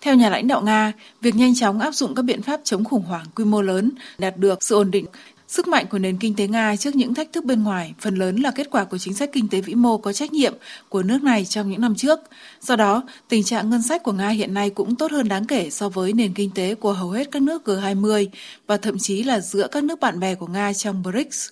Theo 0.00 0.14
nhà 0.14 0.30
lãnh 0.30 0.48
đạo 0.48 0.62
Nga, 0.62 0.92
việc 1.20 1.34
nhanh 1.34 1.54
chóng 1.54 1.80
áp 1.80 1.90
dụng 1.90 2.14
các 2.14 2.22
biện 2.22 2.42
pháp 2.42 2.60
chống 2.64 2.84
khủng 2.84 3.02
hoảng 3.02 3.26
quy 3.34 3.44
mô 3.44 3.62
lớn 3.62 3.90
đạt 4.18 4.36
được 4.36 4.62
sự 4.62 4.74
ổn 4.74 4.90
định 4.90 5.06
Sức 5.48 5.68
mạnh 5.68 5.86
của 5.90 5.98
nền 5.98 6.16
kinh 6.16 6.34
tế 6.34 6.46
Nga 6.46 6.76
trước 6.76 6.96
những 6.96 7.14
thách 7.14 7.32
thức 7.32 7.44
bên 7.44 7.62
ngoài 7.62 7.94
phần 8.00 8.14
lớn 8.14 8.36
là 8.36 8.50
kết 8.50 8.70
quả 8.70 8.84
của 8.84 8.98
chính 8.98 9.14
sách 9.14 9.30
kinh 9.32 9.48
tế 9.48 9.60
vĩ 9.60 9.74
mô 9.74 9.98
có 9.98 10.12
trách 10.12 10.32
nhiệm 10.32 10.54
của 10.88 11.02
nước 11.02 11.22
này 11.22 11.44
trong 11.44 11.70
những 11.70 11.80
năm 11.80 11.94
trước. 11.94 12.20
Do 12.60 12.76
đó, 12.76 13.02
tình 13.28 13.44
trạng 13.44 13.70
ngân 13.70 13.82
sách 13.82 14.02
của 14.02 14.12
Nga 14.12 14.28
hiện 14.28 14.54
nay 14.54 14.70
cũng 14.70 14.96
tốt 14.96 15.12
hơn 15.12 15.28
đáng 15.28 15.46
kể 15.46 15.70
so 15.70 15.88
với 15.88 16.12
nền 16.12 16.34
kinh 16.34 16.50
tế 16.50 16.74
của 16.74 16.92
hầu 16.92 17.10
hết 17.10 17.28
các 17.30 17.42
nước 17.42 17.62
G20 17.64 18.26
và 18.66 18.76
thậm 18.76 18.98
chí 18.98 19.22
là 19.22 19.40
giữa 19.40 19.68
các 19.72 19.84
nước 19.84 20.00
bạn 20.00 20.20
bè 20.20 20.34
của 20.34 20.46
Nga 20.46 20.72
trong 20.72 21.02
BRICS. 21.02 21.48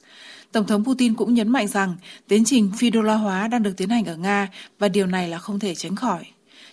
Tổng 0.52 0.66
thống 0.66 0.84
Putin 0.84 1.14
cũng 1.14 1.34
nhấn 1.34 1.48
mạnh 1.48 1.68
rằng 1.68 1.96
tiến 2.28 2.44
trình 2.44 2.72
phi 2.78 2.90
đô 2.90 3.02
la 3.02 3.14
hóa 3.14 3.48
đang 3.48 3.62
được 3.62 3.72
tiến 3.76 3.88
hành 3.88 4.04
ở 4.04 4.16
Nga 4.16 4.48
và 4.78 4.88
điều 4.88 5.06
này 5.06 5.28
là 5.28 5.38
không 5.38 5.58
thể 5.58 5.74
tránh 5.74 5.96
khỏi. 5.96 6.24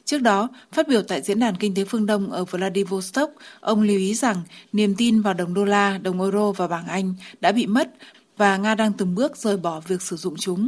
Trước 0.05 0.21
đó, 0.21 0.49
phát 0.71 0.87
biểu 0.87 1.01
tại 1.01 1.21
Diễn 1.21 1.39
đàn 1.39 1.55
Kinh 1.55 1.75
tế 1.75 1.85
Phương 1.85 2.05
Đông 2.05 2.31
ở 2.31 2.45
Vladivostok, 2.45 3.29
ông 3.59 3.81
lưu 3.81 3.97
ý 3.97 4.13
rằng 4.13 4.37
niềm 4.73 4.95
tin 4.97 5.21
vào 5.21 5.33
đồng 5.33 5.53
đô 5.53 5.65
la, 5.65 5.97
đồng 5.97 6.21
euro 6.21 6.51
và 6.51 6.67
bảng 6.67 6.87
Anh 6.87 7.13
đã 7.41 7.51
bị 7.51 7.67
mất 7.67 7.89
và 8.37 8.57
Nga 8.57 8.75
đang 8.75 8.93
từng 8.93 9.15
bước 9.15 9.37
rời 9.37 9.57
bỏ 9.57 9.79
việc 9.79 10.01
sử 10.01 10.15
dụng 10.15 10.35
chúng. 10.37 10.67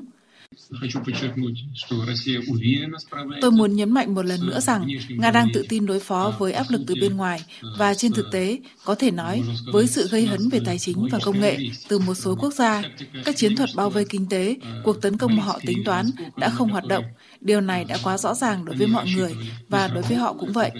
Tôi 3.42 3.52
muốn 3.52 3.76
nhấn 3.76 3.92
mạnh 3.92 4.16
một 4.16 4.26
lần 4.26 4.40
nữa 4.48 4.60
rằng 4.60 4.88
Nga 5.10 5.32
đang 5.32 5.48
tự 5.54 5.66
tin 5.70 5.86
đối 5.86 6.00
phó 6.00 6.34
với 6.40 6.52
áp 6.54 6.66
lực 6.70 6.82
từ 6.88 6.96
bên 7.02 7.18
ngoài 7.18 7.42
và 7.78 7.94
trên 7.94 8.14
thực 8.14 8.26
tế, 8.32 8.60
có 8.86 8.96
thể 8.96 9.12
nói, 9.12 9.42
với 9.72 9.88
sự 9.88 10.08
gây 10.12 10.26
hấn 10.26 10.50
về 10.50 10.60
tài 10.66 10.80
chính 10.80 11.08
và 11.12 11.20
công 11.24 11.42
nghệ 11.42 11.58
từ 11.88 12.00
một 12.00 12.14
số 12.14 12.36
quốc 12.36 12.54
gia, 12.54 12.84
các 13.26 13.38
chiến 13.38 13.56
thuật 13.56 13.70
bao 13.76 13.90
vây 13.90 14.06
kinh 14.06 14.30
tế, 14.30 14.56
cuộc 14.84 15.02
tấn 15.02 15.18
công 15.18 15.36
mà 15.36 15.44
họ 15.44 15.60
tính 15.66 15.84
toán 15.86 16.06
đã 16.38 16.50
không 16.50 16.70
hoạt 16.70 16.86
động. 16.86 17.04
Điều 17.42 17.62
này 17.62 17.86
đã 17.86 17.98
quá 18.04 18.18
rõ 18.18 18.34
ràng 18.34 18.66
đối 18.66 18.76
với 18.76 18.88
mọi 18.88 19.06
người 19.16 19.36
và 19.70 19.88
đối 19.88 20.04
với 20.04 20.18
họ 20.18 20.34
cũng 20.34 20.54
vậy. 20.54 20.72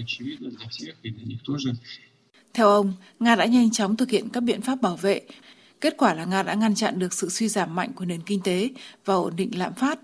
Theo 2.54 2.68
ông, 2.68 2.94
Nga 3.20 3.36
đã 3.36 3.46
nhanh 3.46 3.72
chóng 3.72 3.96
thực 3.96 4.10
hiện 4.10 4.30
các 4.30 4.44
biện 4.44 4.62
pháp 4.62 4.82
bảo 4.82 4.96
vệ 4.96 5.22
Kết 5.82 5.94
quả 5.98 6.14
là 6.14 6.26
Nga 6.26 6.44
đã 6.44 6.54
ngăn 6.54 6.76
chặn 6.76 7.00
được 7.00 7.14
sự 7.14 7.30
suy 7.30 7.48
giảm 7.48 7.76
mạnh 7.76 7.94
của 7.96 8.06
nền 8.06 8.22
kinh 8.22 8.42
tế 8.42 8.70
và 9.06 9.14
ổn 9.14 9.36
định 9.36 9.60
lạm 9.60 9.74
phát. 9.74 10.00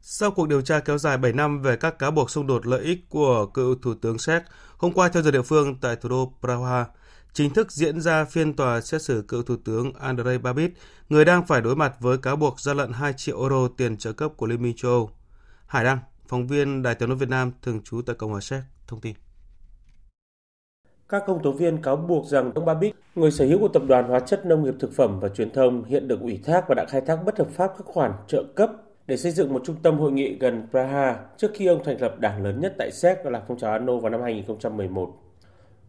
Sau 0.00 0.30
cuộc 0.30 0.48
điều 0.48 0.60
tra 0.60 0.80
kéo 0.80 0.98
dài 0.98 1.18
7 1.18 1.32
năm 1.32 1.62
về 1.62 1.76
các 1.76 1.98
cáo 1.98 2.10
buộc 2.10 2.30
xung 2.30 2.46
đột 2.46 2.66
lợi 2.66 2.84
ích 2.84 3.08
của 3.08 3.46
cựu 3.46 3.74
Thủ 3.74 3.94
tướng 3.94 4.18
Séc, 4.18 4.42
hôm 4.76 4.92
qua 4.92 5.08
theo 5.08 5.22
giờ 5.22 5.30
địa 5.30 5.42
phương 5.42 5.76
tại 5.80 5.96
thủ 5.96 6.08
đô 6.08 6.32
Praha, 6.40 6.86
chính 7.32 7.54
thức 7.54 7.72
diễn 7.72 8.00
ra 8.00 8.24
phiên 8.24 8.56
tòa 8.56 8.80
xét 8.80 9.02
xử 9.02 9.24
cựu 9.28 9.42
Thủ 9.42 9.56
tướng 9.64 9.92
Andrei 9.92 10.38
Babis, 10.38 10.70
người 11.08 11.24
đang 11.24 11.46
phải 11.46 11.60
đối 11.60 11.76
mặt 11.76 11.94
với 12.00 12.18
cáo 12.18 12.36
buộc 12.36 12.60
gian 12.60 12.76
lận 12.76 12.92
2 12.92 13.12
triệu 13.16 13.40
euro 13.40 13.68
tiền 13.76 13.96
trợ 13.96 14.12
cấp 14.12 14.32
của 14.36 14.46
Liên 14.46 14.62
minh 14.62 14.76
châu 14.76 14.90
Âu. 14.90 15.10
Hải 15.66 15.84
Đăng, 15.84 15.98
phóng 16.28 16.46
viên 16.46 16.82
Đài 16.82 16.94
tiếng 16.94 17.08
nói 17.08 17.18
Việt 17.18 17.28
Nam 17.28 17.52
thường 17.62 17.82
trú 17.84 18.02
tại 18.02 18.16
Cộng 18.16 18.30
hòa 18.30 18.40
Séc, 18.40 18.62
thông 18.86 19.00
tin. 19.00 19.14
Các 21.08 21.22
công 21.26 21.42
tố 21.42 21.52
viên 21.52 21.82
cáo 21.82 21.96
buộc 21.96 22.26
rằng 22.26 22.52
ông 22.54 22.64
Babic, 22.64 22.94
người 23.14 23.30
sở 23.30 23.44
hữu 23.44 23.58
của 23.58 23.68
tập 23.68 23.82
đoàn 23.88 24.04
hóa 24.08 24.20
chất 24.20 24.46
nông 24.46 24.64
nghiệp 24.64 24.74
thực 24.80 24.92
phẩm 24.92 25.20
và 25.20 25.28
truyền 25.28 25.50
thông, 25.50 25.84
hiện 25.84 26.08
được 26.08 26.20
ủy 26.20 26.40
thác 26.44 26.68
và 26.68 26.74
đã 26.74 26.84
khai 26.88 27.00
thác 27.00 27.16
bất 27.24 27.38
hợp 27.38 27.48
pháp 27.50 27.72
các 27.78 27.84
khoản 27.86 28.12
trợ 28.26 28.44
cấp 28.54 28.70
để 29.06 29.16
xây 29.16 29.32
dựng 29.32 29.52
một 29.52 29.62
trung 29.64 29.76
tâm 29.82 29.98
hội 29.98 30.12
nghị 30.12 30.38
gần 30.38 30.66
Praha 30.70 31.16
trước 31.36 31.50
khi 31.54 31.66
ông 31.66 31.84
thành 31.84 32.00
lập 32.00 32.18
đảng 32.18 32.44
lớn 32.44 32.60
nhất 32.60 32.74
tại 32.78 32.90
Séc 32.92 33.26
là 33.26 33.42
phong 33.48 33.58
trào 33.58 33.72
Ano 33.72 33.96
vào 33.96 34.10
năm 34.10 34.22
2011. 34.22 35.14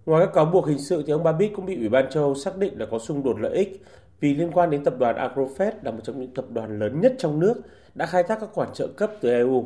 Ngoài 0.05 0.25
các 0.25 0.33
cáo 0.33 0.45
buộc 0.45 0.67
hình 0.67 0.79
sự 0.79 1.03
thì 1.07 1.13
ông 1.13 1.23
Babic 1.23 1.55
cũng 1.55 1.65
bị 1.65 1.75
Ủy 1.75 1.89
ban 1.89 2.09
châu 2.09 2.23
Âu 2.23 2.35
xác 2.35 2.57
định 2.57 2.79
là 2.79 2.85
có 2.91 2.99
xung 2.99 3.23
đột 3.23 3.39
lợi 3.39 3.55
ích 3.55 3.85
vì 4.19 4.35
liên 4.35 4.51
quan 4.51 4.69
đến 4.69 4.83
tập 4.83 4.93
đoàn 4.99 5.15
Agrofert 5.15 5.71
là 5.81 5.91
một 5.91 6.01
trong 6.03 6.19
những 6.21 6.33
tập 6.33 6.45
đoàn 6.49 6.79
lớn 6.79 7.01
nhất 7.01 7.13
trong 7.17 7.39
nước 7.39 7.53
đã 7.95 8.05
khai 8.05 8.23
thác 8.23 8.39
các 8.41 8.49
khoản 8.53 8.69
trợ 8.73 8.88
cấp 8.88 9.11
từ 9.21 9.29
EU. 9.29 9.65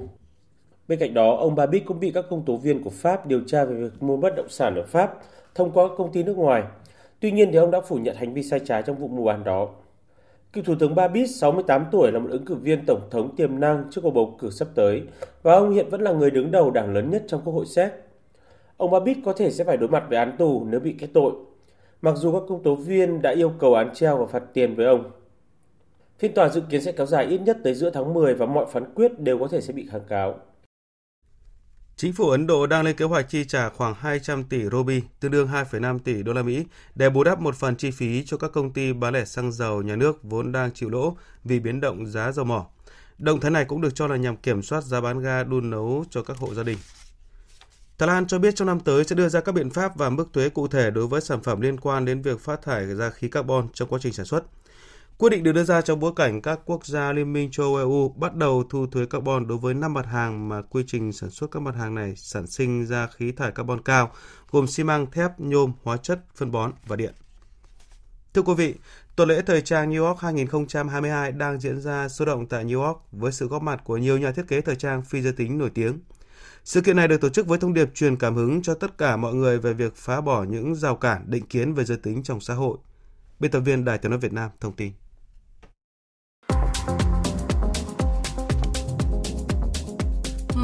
Bên 0.88 1.00
cạnh 1.00 1.14
đó, 1.14 1.36
ông 1.36 1.56
Babic 1.56 1.86
cũng 1.86 2.00
bị 2.00 2.12
các 2.12 2.26
công 2.30 2.46
tố 2.46 2.58
viên 2.58 2.84
của 2.84 2.90
Pháp 2.90 3.26
điều 3.28 3.42
tra 3.48 3.66
về 3.66 3.76
việc 3.76 4.04
mua 4.04 4.18
bất 4.18 4.34
động 4.36 4.50
sản 4.50 4.76
ở 4.76 4.84
Pháp 4.84 5.20
thông 5.56 5.72
qua 5.72 5.88
các 5.88 5.94
công 5.98 6.12
ty 6.12 6.24
nước 6.24 6.38
ngoài. 6.38 6.64
Tuy 7.20 7.32
nhiên 7.32 7.50
thì 7.52 7.58
ông 7.58 7.72
đã 7.72 7.82
phủ 7.82 7.96
nhận 7.96 8.16
hành 8.16 8.34
vi 8.34 8.44
sai 8.44 8.60
trái 8.60 8.84
trong 8.84 8.96
vụ 8.96 9.08
mua 9.08 9.26
bán 9.26 9.44
đó. 9.44 9.70
Cựu 10.54 10.64
Thủ 10.64 10.76
tướng 10.80 10.96
Babis, 10.96 11.42
68 11.42 11.86
tuổi, 11.92 12.12
là 12.12 12.20
một 12.20 12.30
ứng 12.32 12.46
cử 12.46 12.56
viên 12.56 12.86
tổng 12.86 13.08
thống 13.12 13.36
tiềm 13.36 13.60
năng 13.60 13.84
trước 13.92 14.02
cuộc 14.04 14.12
bầu 14.12 14.36
cử 14.40 14.50
sắp 14.50 14.68
tới 14.76 15.02
và 15.44 15.54
ông 15.54 15.74
hiện 15.74 15.90
vẫn 15.90 16.02
là 16.02 16.12
người 16.12 16.32
đứng 16.32 16.52
đầu 16.52 16.72
đảng 16.72 16.94
lớn 16.94 17.10
nhất 17.10 17.24
trong 17.28 17.42
Quốc 17.46 17.54
hội 17.54 17.66
Séc. 17.66 17.92
Ông 18.78 18.92
Babis 18.92 19.18
có 19.26 19.34
thể 19.34 19.52
sẽ 19.52 19.64
phải 19.64 19.78
đối 19.78 19.90
mặt 19.90 20.04
với 20.10 20.18
án 20.18 20.36
tù 20.38 20.66
nếu 20.70 20.80
bị 20.80 20.96
kết 21.00 21.08
tội, 21.14 21.34
mặc 22.02 22.16
dù 22.16 22.34
các 22.34 22.42
công 22.48 22.64
tố 22.64 22.76
viên 22.76 23.22
đã 23.22 23.32
yêu 23.32 23.52
cầu 23.60 23.74
án 23.74 23.94
treo 23.94 24.18
và 24.18 24.26
phạt 24.26 24.44
tiền 24.54 24.76
với 24.76 24.86
ông. 24.86 25.12
Phiên 26.20 26.34
tòa 26.34 26.50
dự 26.50 26.62
kiến 26.70 26.82
sẽ 26.82 26.92
kéo 26.92 27.06
dài 27.06 27.26
ít 27.26 27.38
nhất 27.38 27.58
tới 27.64 27.74
giữa 27.74 27.90
tháng 27.90 28.14
10 28.14 28.36
và 28.36 28.46
mọi 28.46 28.66
phán 28.72 28.94
quyết 28.94 29.20
đều 29.20 29.40
có 29.40 29.48
thể 29.48 29.62
sẽ 29.62 29.74
bị 29.74 29.88
kháng 29.92 30.04
cáo. 30.08 30.36
Chính 31.96 32.14
phủ 32.14 32.30
Ấn 32.30 32.48
Độ 32.48 32.68
đang 32.68 32.84
lên 32.84 32.96
kế 32.96 33.06
hoạch 33.06 33.30
chi 33.30 33.46
trả 33.46 33.70
khoảng 33.70 33.94
200 33.94 34.44
tỷ 34.44 34.70
ruby, 34.70 35.02
tương 35.20 35.32
đương 35.32 35.48
2,5 35.48 36.00
tỷ 36.00 36.24
đô 36.24 36.34
la 36.34 36.44
Mỹ, 36.44 36.66
để 36.96 37.10
bù 37.10 37.24
đắp 37.24 37.40
một 37.40 37.56
phần 37.56 37.76
chi 37.76 37.92
phí 37.92 38.24
cho 38.26 38.38
các 38.38 38.52
công 38.52 38.74
ty 38.74 38.94
bán 38.94 39.14
lẻ 39.14 39.26
xăng 39.26 39.52
dầu 39.52 39.82
nhà 39.82 39.96
nước 39.96 40.24
vốn 40.24 40.52
đang 40.52 40.72
chịu 40.72 40.90
lỗ 40.90 41.18
vì 41.44 41.60
biến 41.60 41.82
động 41.82 42.06
giá 42.08 42.32
dầu 42.32 42.46
mỏ. 42.46 42.66
Động 43.18 43.40
thái 43.40 43.52
này 43.52 43.66
cũng 43.66 43.82
được 43.82 43.96
cho 43.96 44.08
là 44.08 44.16
nhằm 44.16 44.38
kiểm 44.38 44.62
soát 44.62 44.84
giá 44.84 45.02
bán 45.02 45.20
ga 45.20 45.44
đun 45.44 45.70
nấu 45.70 46.06
cho 46.10 46.24
các 46.24 46.38
hộ 46.38 46.54
gia 46.54 46.64
đình. 46.64 46.78
Thái 47.98 48.08
Lan 48.08 48.28
cho 48.28 48.40
biết 48.40 48.56
trong 48.56 48.68
năm 48.68 48.80
tới 48.80 49.04
sẽ 49.04 49.16
đưa 49.16 49.30
ra 49.30 49.42
các 49.42 49.52
biện 49.52 49.70
pháp 49.70 49.98
và 49.98 50.10
mức 50.10 50.34
thuế 50.34 50.50
cụ 50.50 50.68
thể 50.68 50.92
đối 50.92 51.08
với 51.08 51.22
sản 51.22 51.44
phẩm 51.44 51.62
liên 51.62 51.80
quan 51.80 52.06
đến 52.06 52.22
việc 52.22 52.40
phát 52.40 52.62
thải 52.62 52.86
ra 52.86 53.10
khí 53.10 53.28
carbon 53.28 53.68
trong 53.74 53.90
quá 53.90 54.00
trình 54.02 54.14
sản 54.14 54.26
xuất. 54.26 54.44
Quyết 55.18 55.30
định 55.30 55.44
được 55.44 55.52
đưa 55.52 55.64
ra 55.64 55.82
trong 55.82 56.00
bối 56.00 56.12
cảnh 56.16 56.42
các 56.42 56.60
quốc 56.66 56.86
gia 56.86 57.12
Liên 57.12 57.34
minh 57.34 57.52
châu 57.52 57.76
EU 57.76 58.10
bắt 58.10 58.36
đầu 58.36 58.64
thu 58.70 58.88
thuế 58.88 59.06
carbon 59.06 59.48
đối 59.48 59.58
với 59.58 59.74
5 59.74 59.94
mặt 59.94 60.06
hàng 60.06 60.50
mà 60.50 60.62
quy 60.62 60.84
trình 60.88 61.14
sản 61.14 61.30
xuất 61.30 61.52
các 61.52 61.60
mặt 61.60 61.76
hàng 61.76 61.96
này 61.96 62.14
sản 62.16 62.48
sinh 62.48 62.86
ra 62.86 63.08
khí 63.08 63.32
thải 63.32 63.52
carbon 63.52 63.82
cao, 63.82 64.12
gồm 64.52 64.68
xi 64.68 64.84
măng, 64.84 65.12
thép, 65.12 65.40
nhôm, 65.40 65.72
hóa 65.84 65.98
chất, 65.98 66.20
phân 66.36 66.52
bón 66.52 66.72
và 66.88 66.96
điện. 66.96 67.14
Thưa 68.34 68.42
quý 68.42 68.54
vị, 68.54 68.76
tuần 69.16 69.30
lễ 69.30 69.42
thời 69.46 69.62
trang 69.62 69.92
New 69.92 70.06
York 70.06 70.20
2022 70.20 71.32
đang 71.32 71.60
diễn 71.60 71.82
ra 71.82 72.10
sôi 72.10 72.26
động 72.26 72.46
tại 72.46 72.66
New 72.66 72.84
York 72.84 72.98
với 73.12 73.32
sự 73.32 73.48
góp 73.48 73.62
mặt 73.62 73.82
của 73.84 73.98
nhiều 73.98 74.18
nhà 74.18 74.32
thiết 74.32 74.48
kế 74.48 74.62
thời 74.62 74.76
trang 74.76 75.02
phi 75.02 75.22
giới 75.22 75.34
tính 75.34 75.58
nổi 75.58 75.70
tiếng. 75.70 76.00
Sự 76.64 76.82
kiện 76.82 76.96
này 76.96 77.08
được 77.08 77.22
tổ 77.22 77.30
chức 77.30 77.48
với 77.48 77.60
thông 77.60 77.74
điệp 77.74 77.90
truyền 77.94 78.16
cảm 78.16 78.36
hứng 78.36 78.62
cho 78.62 78.74
tất 78.74 78.98
cả 78.98 79.18
mọi 79.18 79.34
người 79.34 79.60
về 79.60 79.74
việc 79.74 79.96
phá 79.96 80.22
bỏ 80.22 80.44
những 80.44 80.76
rào 80.76 80.96
cản 80.96 81.24
định 81.28 81.46
kiến 81.46 81.74
về 81.74 81.86
giới 81.86 81.98
tính 81.98 82.24
trong 82.24 82.42
xã 82.42 82.54
hội. 82.54 82.78
Biên 83.40 83.52
tập 83.52 83.60
viên 83.60 83.86
Đài 83.86 83.98
tiếng 83.98 84.10
nói 84.10 84.20
Việt 84.20 84.34
Nam 84.34 84.50
thông 84.60 84.74
tin. 84.74 84.92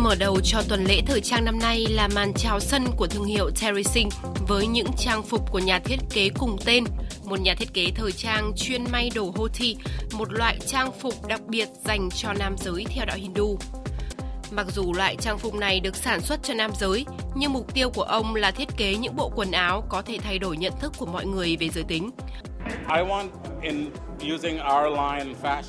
Mở 0.01 0.15
đầu 0.15 0.39
cho 0.43 0.61
tuần 0.69 0.85
lễ 0.85 1.01
thời 1.07 1.21
trang 1.21 1.45
năm 1.45 1.59
nay 1.59 1.85
là 1.89 2.07
màn 2.07 2.33
chào 2.33 2.59
sân 2.59 2.85
của 2.97 3.07
thương 3.07 3.23
hiệu 3.23 3.49
Terry 3.61 3.83
Singh 3.83 4.09
với 4.47 4.67
những 4.67 4.87
trang 4.97 5.23
phục 5.23 5.51
của 5.51 5.59
nhà 5.59 5.79
thiết 5.79 5.97
kế 6.13 6.29
cùng 6.39 6.57
tên, 6.65 6.83
một 7.23 7.39
nhà 7.39 7.55
thiết 7.55 7.73
kế 7.73 7.91
thời 7.95 8.11
trang 8.11 8.51
chuyên 8.55 8.83
may 8.91 9.09
đồ 9.15 9.33
hoti, 9.35 9.75
một 10.11 10.31
loại 10.31 10.59
trang 10.67 10.91
phục 10.99 11.27
đặc 11.27 11.41
biệt 11.47 11.69
dành 11.85 12.09
cho 12.09 12.33
nam 12.33 12.55
giới 12.57 12.85
theo 12.89 13.05
đạo 13.05 13.17
Hindu. 13.19 13.57
Mặc 14.51 14.67
dù 14.75 14.93
loại 14.93 15.15
trang 15.15 15.39
phục 15.39 15.55
này 15.55 15.79
được 15.79 15.95
sản 15.95 16.21
xuất 16.21 16.39
cho 16.43 16.53
nam 16.53 16.71
giới, 16.79 17.05
nhưng 17.35 17.53
mục 17.53 17.73
tiêu 17.73 17.89
của 17.89 18.03
ông 18.03 18.35
là 18.35 18.51
thiết 18.51 18.67
kế 18.77 18.95
những 18.95 19.15
bộ 19.15 19.31
quần 19.35 19.51
áo 19.51 19.83
có 19.89 20.01
thể 20.01 20.17
thay 20.23 20.39
đổi 20.39 20.57
nhận 20.57 20.73
thức 20.79 20.93
của 20.97 21.05
mọi 21.05 21.25
người 21.25 21.57
về 21.59 21.69
giới 21.69 21.83
tính. 21.83 22.09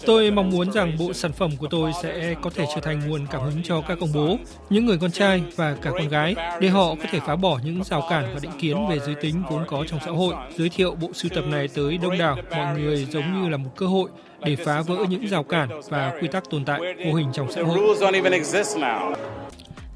Tôi 0.06 0.30
mong 0.30 0.50
muốn 0.50 0.72
rằng 0.72 0.96
bộ 0.98 1.12
sản 1.12 1.32
phẩm 1.32 1.50
của 1.58 1.66
tôi 1.70 1.92
sẽ 2.02 2.34
có 2.42 2.50
thể 2.50 2.66
trở 2.74 2.80
thành 2.80 3.08
nguồn 3.08 3.26
cảm 3.30 3.42
hứng 3.42 3.62
cho 3.64 3.80
các 3.80 3.98
ông 4.00 4.12
bố, 4.14 4.38
những 4.70 4.86
người 4.86 4.98
con 5.00 5.10
trai 5.10 5.42
và 5.56 5.76
cả 5.82 5.90
con 5.90 6.08
gái 6.08 6.34
để 6.60 6.68
họ 6.68 6.94
có 6.94 7.04
thể 7.10 7.20
phá 7.26 7.36
bỏ 7.36 7.60
những 7.64 7.84
rào 7.84 8.06
cản 8.10 8.30
và 8.34 8.40
định 8.42 8.50
kiến 8.60 8.88
về 8.88 8.98
giới 8.98 9.14
tính 9.14 9.42
vốn 9.50 9.64
có 9.66 9.84
trong 9.88 10.00
xã 10.04 10.10
hội. 10.10 10.34
Giới 10.56 10.68
thiệu 10.68 10.94
bộ 10.94 11.12
sưu 11.12 11.30
tập 11.34 11.44
này 11.46 11.68
tới 11.74 11.98
đông 11.98 12.18
đảo 12.18 12.36
mọi 12.50 12.78
người 12.80 13.06
giống 13.10 13.42
như 13.42 13.48
là 13.48 13.56
một 13.56 13.70
cơ 13.76 13.86
hội 13.86 14.10
để 14.44 14.56
phá 14.56 14.80
vỡ 14.80 14.96
những 15.10 15.26
rào 15.28 15.42
cản 15.42 15.68
và 15.88 16.12
quy 16.20 16.28
tắc 16.28 16.50
tồn 16.50 16.64
tại 16.64 16.80
vô 17.06 17.14
hình 17.14 17.30
trong 17.32 17.52
xã 17.52 17.62
hội. 17.62 17.78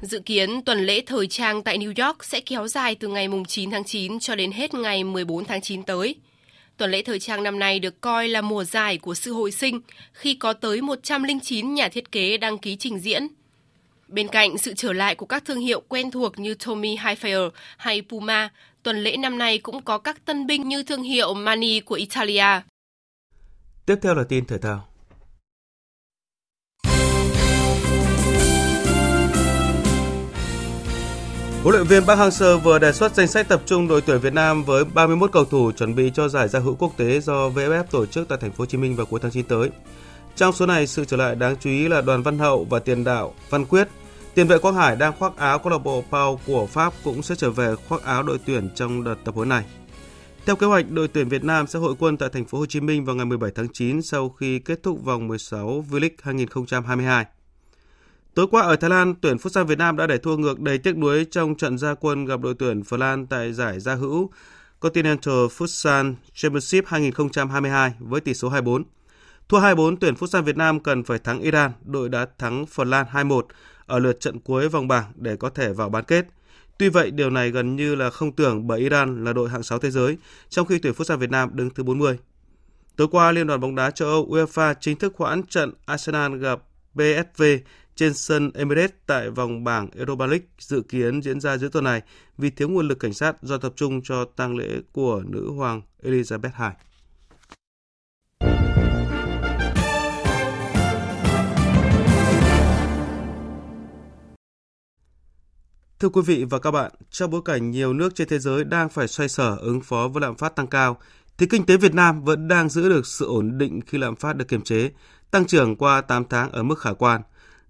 Dự 0.01 0.19
kiến 0.19 0.61
tuần 0.65 0.79
lễ 0.79 1.01
thời 1.05 1.27
trang 1.27 1.63
tại 1.63 1.77
New 1.77 2.05
York 2.05 2.23
sẽ 2.23 2.39
kéo 2.39 2.67
dài 2.67 2.95
từ 2.95 3.07
ngày 3.07 3.27
9 3.47 3.71
tháng 3.71 3.83
9 3.83 4.19
cho 4.19 4.35
đến 4.35 4.51
hết 4.51 4.73
ngày 4.73 5.03
14 5.03 5.45
tháng 5.45 5.61
9 5.61 5.83
tới. 5.83 6.15
Tuần 6.77 6.91
lễ 6.91 7.01
thời 7.01 7.19
trang 7.19 7.43
năm 7.43 7.59
nay 7.59 7.79
được 7.79 8.01
coi 8.01 8.27
là 8.27 8.41
mùa 8.41 8.63
giải 8.63 8.97
của 8.97 9.13
sự 9.13 9.33
hồi 9.33 9.51
sinh 9.51 9.81
khi 10.13 10.33
có 10.33 10.53
tới 10.53 10.81
109 10.81 11.73
nhà 11.73 11.89
thiết 11.89 12.11
kế 12.11 12.37
đăng 12.37 12.57
ký 12.57 12.75
trình 12.75 12.99
diễn. 12.99 13.27
Bên 14.07 14.27
cạnh 14.27 14.57
sự 14.57 14.73
trở 14.73 14.93
lại 14.93 15.15
của 15.15 15.25
các 15.25 15.45
thương 15.45 15.59
hiệu 15.59 15.81
quen 15.87 16.11
thuộc 16.11 16.39
như 16.39 16.55
Tommy 16.65 16.95
Hilfiger 16.95 17.49
hay 17.77 18.01
Puma, 18.01 18.49
tuần 18.83 19.03
lễ 19.03 19.17
năm 19.17 19.37
nay 19.37 19.57
cũng 19.57 19.81
có 19.81 19.97
các 19.97 20.25
tân 20.25 20.47
binh 20.47 20.67
như 20.67 20.83
thương 20.83 21.03
hiệu 21.03 21.33
Mani 21.33 21.79
của 21.79 21.95
Italia. 21.95 22.61
Tiếp 23.85 23.95
theo 24.01 24.15
là 24.15 24.23
tin 24.29 24.45
thể 24.45 24.57
thao. 24.57 24.87
Huấn 31.65 31.75
luyện 31.75 31.87
viên 31.87 32.05
Park 32.05 32.19
Hang-seo 32.19 32.59
vừa 32.59 32.79
đề 32.79 32.91
xuất 32.91 33.15
danh 33.15 33.27
sách 33.27 33.47
tập 33.47 33.61
trung 33.65 33.87
đội 33.87 34.01
tuyển 34.01 34.19
Việt 34.19 34.33
Nam 34.33 34.63
với 34.63 34.85
31 34.85 35.31
cầu 35.31 35.45
thủ 35.45 35.71
chuẩn 35.71 35.95
bị 35.95 36.11
cho 36.13 36.27
giải 36.27 36.47
giao 36.47 36.61
hữu 36.61 36.75
quốc 36.75 36.97
tế 36.97 37.19
do 37.19 37.49
VFF 37.49 37.83
tổ 37.83 38.05
chức 38.05 38.27
tại 38.27 38.37
thành 38.41 38.51
phố 38.51 38.55
Hồ 38.61 38.65
Chí 38.65 38.77
Minh 38.77 38.95
vào 38.95 39.05
cuối 39.05 39.19
tháng 39.23 39.31
9 39.31 39.45
tới. 39.45 39.69
Trong 40.35 40.53
số 40.53 40.65
này, 40.65 40.87
sự 40.87 41.05
trở 41.05 41.17
lại 41.17 41.35
đáng 41.35 41.55
chú 41.59 41.69
ý 41.69 41.87
là 41.87 42.01
Đoàn 42.01 42.23
Văn 42.23 42.39
Hậu 42.39 42.63
và 42.69 42.79
tiền 42.79 43.03
đạo 43.03 43.33
Văn 43.49 43.65
Quyết. 43.65 43.87
Tiền 44.35 44.47
vệ 44.47 44.57
Quang 44.57 44.75
Hải 44.75 44.95
đang 44.95 45.13
khoác 45.19 45.37
áo 45.37 45.59
câu 45.59 45.71
lạc 45.71 45.77
bộ 45.77 46.03
Pau 46.11 46.39
của 46.47 46.65
Pháp 46.65 46.93
cũng 47.03 47.23
sẽ 47.23 47.35
trở 47.35 47.51
về 47.51 47.75
khoác 47.87 48.03
áo 48.03 48.23
đội 48.23 48.39
tuyển 48.45 48.69
trong 48.75 49.03
đợt 49.03 49.15
tập 49.25 49.35
huấn 49.35 49.49
này. 49.49 49.63
Theo 50.45 50.55
kế 50.55 50.67
hoạch, 50.67 50.89
đội 50.89 51.07
tuyển 51.07 51.29
Việt 51.29 51.43
Nam 51.43 51.67
sẽ 51.67 51.79
hội 51.79 51.95
quân 51.99 52.17
tại 52.17 52.29
thành 52.33 52.45
phố 52.45 52.57
Hồ 52.57 52.65
Chí 52.65 52.79
Minh 52.79 53.05
vào 53.05 53.15
ngày 53.15 53.25
17 53.25 53.51
tháng 53.55 53.67
9 53.73 54.01
sau 54.01 54.29
khi 54.29 54.59
kết 54.59 54.83
thúc 54.83 55.03
vòng 55.03 55.27
16 55.27 55.85
V-League 55.91 56.09
2022. 56.21 57.25
Tối 58.35 58.47
qua 58.51 58.61
ở 58.61 58.75
Thái 58.75 58.89
Lan, 58.89 59.15
tuyển 59.21 59.37
Futsal 59.37 59.65
Việt 59.65 59.77
Nam 59.77 59.97
đã 59.97 60.07
để 60.07 60.17
thua 60.17 60.37
ngược 60.37 60.59
đầy 60.59 60.77
tiếc 60.77 60.97
nuối 60.97 61.25
trong 61.31 61.55
trận 61.55 61.77
gia 61.77 61.93
quân 61.93 62.25
gặp 62.25 62.39
đội 62.41 62.53
tuyển 62.59 62.83
Phần 62.83 62.99
Lan 62.99 63.27
tại 63.27 63.53
giải 63.53 63.79
gia 63.79 63.95
hữu 63.95 64.29
Continental 64.79 65.33
Futsal 65.33 66.13
Championship 66.33 66.87
2022 66.87 67.93
với 67.99 68.21
tỷ 68.21 68.33
số 68.33 68.49
2-4. 68.49 68.83
Thua 69.49 69.59
2-4, 69.59 69.95
tuyển 70.01 70.13
Futsal 70.13 70.41
Việt 70.41 70.57
Nam 70.57 70.79
cần 70.79 71.03
phải 71.03 71.19
thắng 71.19 71.39
Iran, 71.39 71.71
đội 71.83 72.09
đã 72.09 72.27
thắng 72.39 72.65
Phần 72.65 72.89
Lan 72.89 73.05
2-1 73.11 73.41
ở 73.85 73.99
lượt 73.99 74.19
trận 74.19 74.39
cuối 74.39 74.69
vòng 74.69 74.87
bảng 74.87 75.11
để 75.15 75.35
có 75.35 75.49
thể 75.49 75.73
vào 75.73 75.89
bán 75.89 76.03
kết. 76.03 76.25
Tuy 76.77 76.89
vậy, 76.89 77.11
điều 77.11 77.29
này 77.29 77.51
gần 77.51 77.75
như 77.75 77.95
là 77.95 78.09
không 78.09 78.31
tưởng 78.31 78.67
bởi 78.67 78.79
Iran 78.79 79.23
là 79.23 79.33
đội 79.33 79.49
hạng 79.49 79.63
6 79.63 79.79
thế 79.79 79.91
giới, 79.91 80.17
trong 80.49 80.67
khi 80.67 80.79
tuyển 80.79 80.93
Futsal 80.93 81.17
Việt 81.17 81.29
Nam 81.29 81.49
đứng 81.53 81.69
thứ 81.69 81.83
40. 81.83 82.17
Tối 82.95 83.07
qua, 83.11 83.31
Liên 83.31 83.47
đoàn 83.47 83.59
bóng 83.59 83.75
đá 83.75 83.91
châu 83.91 84.07
Âu 84.07 84.27
UEFA 84.29 84.73
chính 84.79 84.97
thức 84.97 85.13
hoãn 85.17 85.43
trận 85.43 85.73
Arsenal 85.85 86.37
gặp 86.37 86.59
PSV 86.95 87.43
trên 87.95 88.13
sân 88.13 88.51
Emirates 88.53 88.95
tại 89.05 89.29
vòng 89.29 89.63
bảng 89.63 89.89
Europa 89.95 90.25
League 90.25 90.45
dự 90.59 90.81
kiến 90.81 91.21
diễn 91.21 91.39
ra 91.39 91.57
giữa 91.57 91.69
tuần 91.69 91.83
này 91.83 92.01
vì 92.37 92.49
thiếu 92.49 92.69
nguồn 92.69 92.87
lực 92.87 92.99
cảnh 92.99 93.13
sát 93.13 93.35
do 93.41 93.57
tập 93.57 93.73
trung 93.75 94.01
cho 94.03 94.25
tang 94.25 94.57
lễ 94.57 94.81
của 94.91 95.23
nữ 95.25 95.51
hoàng 95.51 95.81
Elizabeth 96.03 96.51
II. 96.59 96.85
Thưa 105.99 106.09
quý 106.09 106.21
vị 106.25 106.45
và 106.49 106.59
các 106.59 106.71
bạn, 106.71 106.91
trong 107.09 107.31
bối 107.31 107.41
cảnh 107.45 107.71
nhiều 107.71 107.93
nước 107.93 108.15
trên 108.15 108.27
thế 108.27 108.39
giới 108.39 108.63
đang 108.63 108.89
phải 108.89 109.07
xoay 109.07 109.29
sở 109.29 109.55
ứng 109.55 109.81
phó 109.81 110.07
với 110.07 110.21
lạm 110.21 110.35
phát 110.35 110.55
tăng 110.55 110.67
cao, 110.67 110.97
thì 111.37 111.45
kinh 111.45 111.65
tế 111.65 111.77
Việt 111.77 111.93
Nam 111.93 112.23
vẫn 112.23 112.47
đang 112.47 112.69
giữ 112.69 112.89
được 112.89 113.05
sự 113.05 113.25
ổn 113.25 113.57
định 113.57 113.81
khi 113.87 113.97
lạm 113.97 114.15
phát 114.15 114.35
được 114.35 114.47
kiềm 114.47 114.61
chế, 114.61 114.91
tăng 115.31 115.45
trưởng 115.45 115.75
qua 115.75 116.01
8 116.01 116.25
tháng 116.29 116.51
ở 116.51 116.63
mức 116.63 116.79
khả 116.79 116.93
quan, 116.93 117.21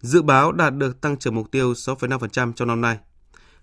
dự 0.06 0.22
báo 0.22 0.52
đạt 0.52 0.76
được 0.78 1.02
tăng 1.02 1.18
trưởng 1.18 1.36
mục 1.36 1.52
tiêu 1.52 1.74
6,5% 1.74 2.54
trong 2.54 2.68
năm 2.68 2.82
nay. 2.82 2.98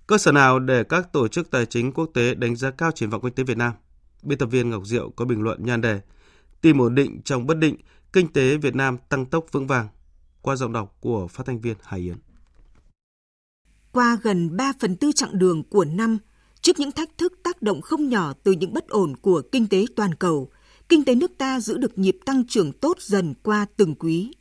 Cơ 0.06 0.18
sở 0.18 0.32
nào 0.32 0.58
để 0.58 0.84
các 0.84 1.12
tổ 1.12 1.28
chức 1.28 1.50
tài 1.50 1.66
chính 1.66 1.92
quốc 1.92 2.10
tế 2.14 2.34
đánh 2.34 2.56
giá 2.56 2.70
cao 2.70 2.90
triển 2.90 3.10
vọng 3.10 3.22
kinh 3.22 3.34
tế 3.34 3.42
Việt 3.42 3.56
Nam? 3.56 3.72
Biên 4.22 4.38
tập 4.38 4.46
viên 4.46 4.70
Ngọc 4.70 4.86
Diệu 4.86 5.10
có 5.10 5.24
bình 5.24 5.42
luận 5.42 5.58
nhan 5.64 5.80
đề 5.80 6.00
Tìm 6.60 6.78
ổn 6.78 6.94
định 6.94 7.20
trong 7.24 7.46
bất 7.46 7.58
định, 7.58 7.76
kinh 8.12 8.32
tế 8.32 8.56
Việt 8.56 8.74
Nam 8.74 8.96
tăng 9.08 9.26
tốc 9.26 9.46
vững 9.52 9.66
vàng 9.66 9.88
qua 10.42 10.56
giọng 10.56 10.72
đọc 10.72 10.96
của 11.00 11.28
phát 11.28 11.46
thanh 11.46 11.60
viên 11.60 11.76
Hải 11.82 12.00
Yến. 12.00 12.16
Qua 13.92 14.18
gần 14.22 14.56
3 14.56 14.72
phần 14.80 14.96
tư 14.96 15.12
chặng 15.12 15.38
đường 15.38 15.62
của 15.64 15.84
năm, 15.84 16.18
trước 16.60 16.78
những 16.78 16.92
thách 16.92 17.18
thức 17.18 17.32
tác 17.42 17.62
động 17.62 17.80
không 17.80 18.08
nhỏ 18.08 18.32
từ 18.42 18.52
những 18.52 18.72
bất 18.72 18.88
ổn 18.88 19.16
của 19.16 19.42
kinh 19.52 19.66
tế 19.66 19.84
toàn 19.96 20.14
cầu, 20.14 20.50
kinh 20.88 21.04
tế 21.04 21.14
nước 21.14 21.30
ta 21.38 21.60
giữ 21.60 21.78
được 21.78 21.98
nhịp 21.98 22.18
tăng 22.26 22.46
trưởng 22.46 22.72
tốt 22.72 22.96
dần 23.00 23.34
qua 23.42 23.66
từng 23.76 23.94
quý. 23.94 24.32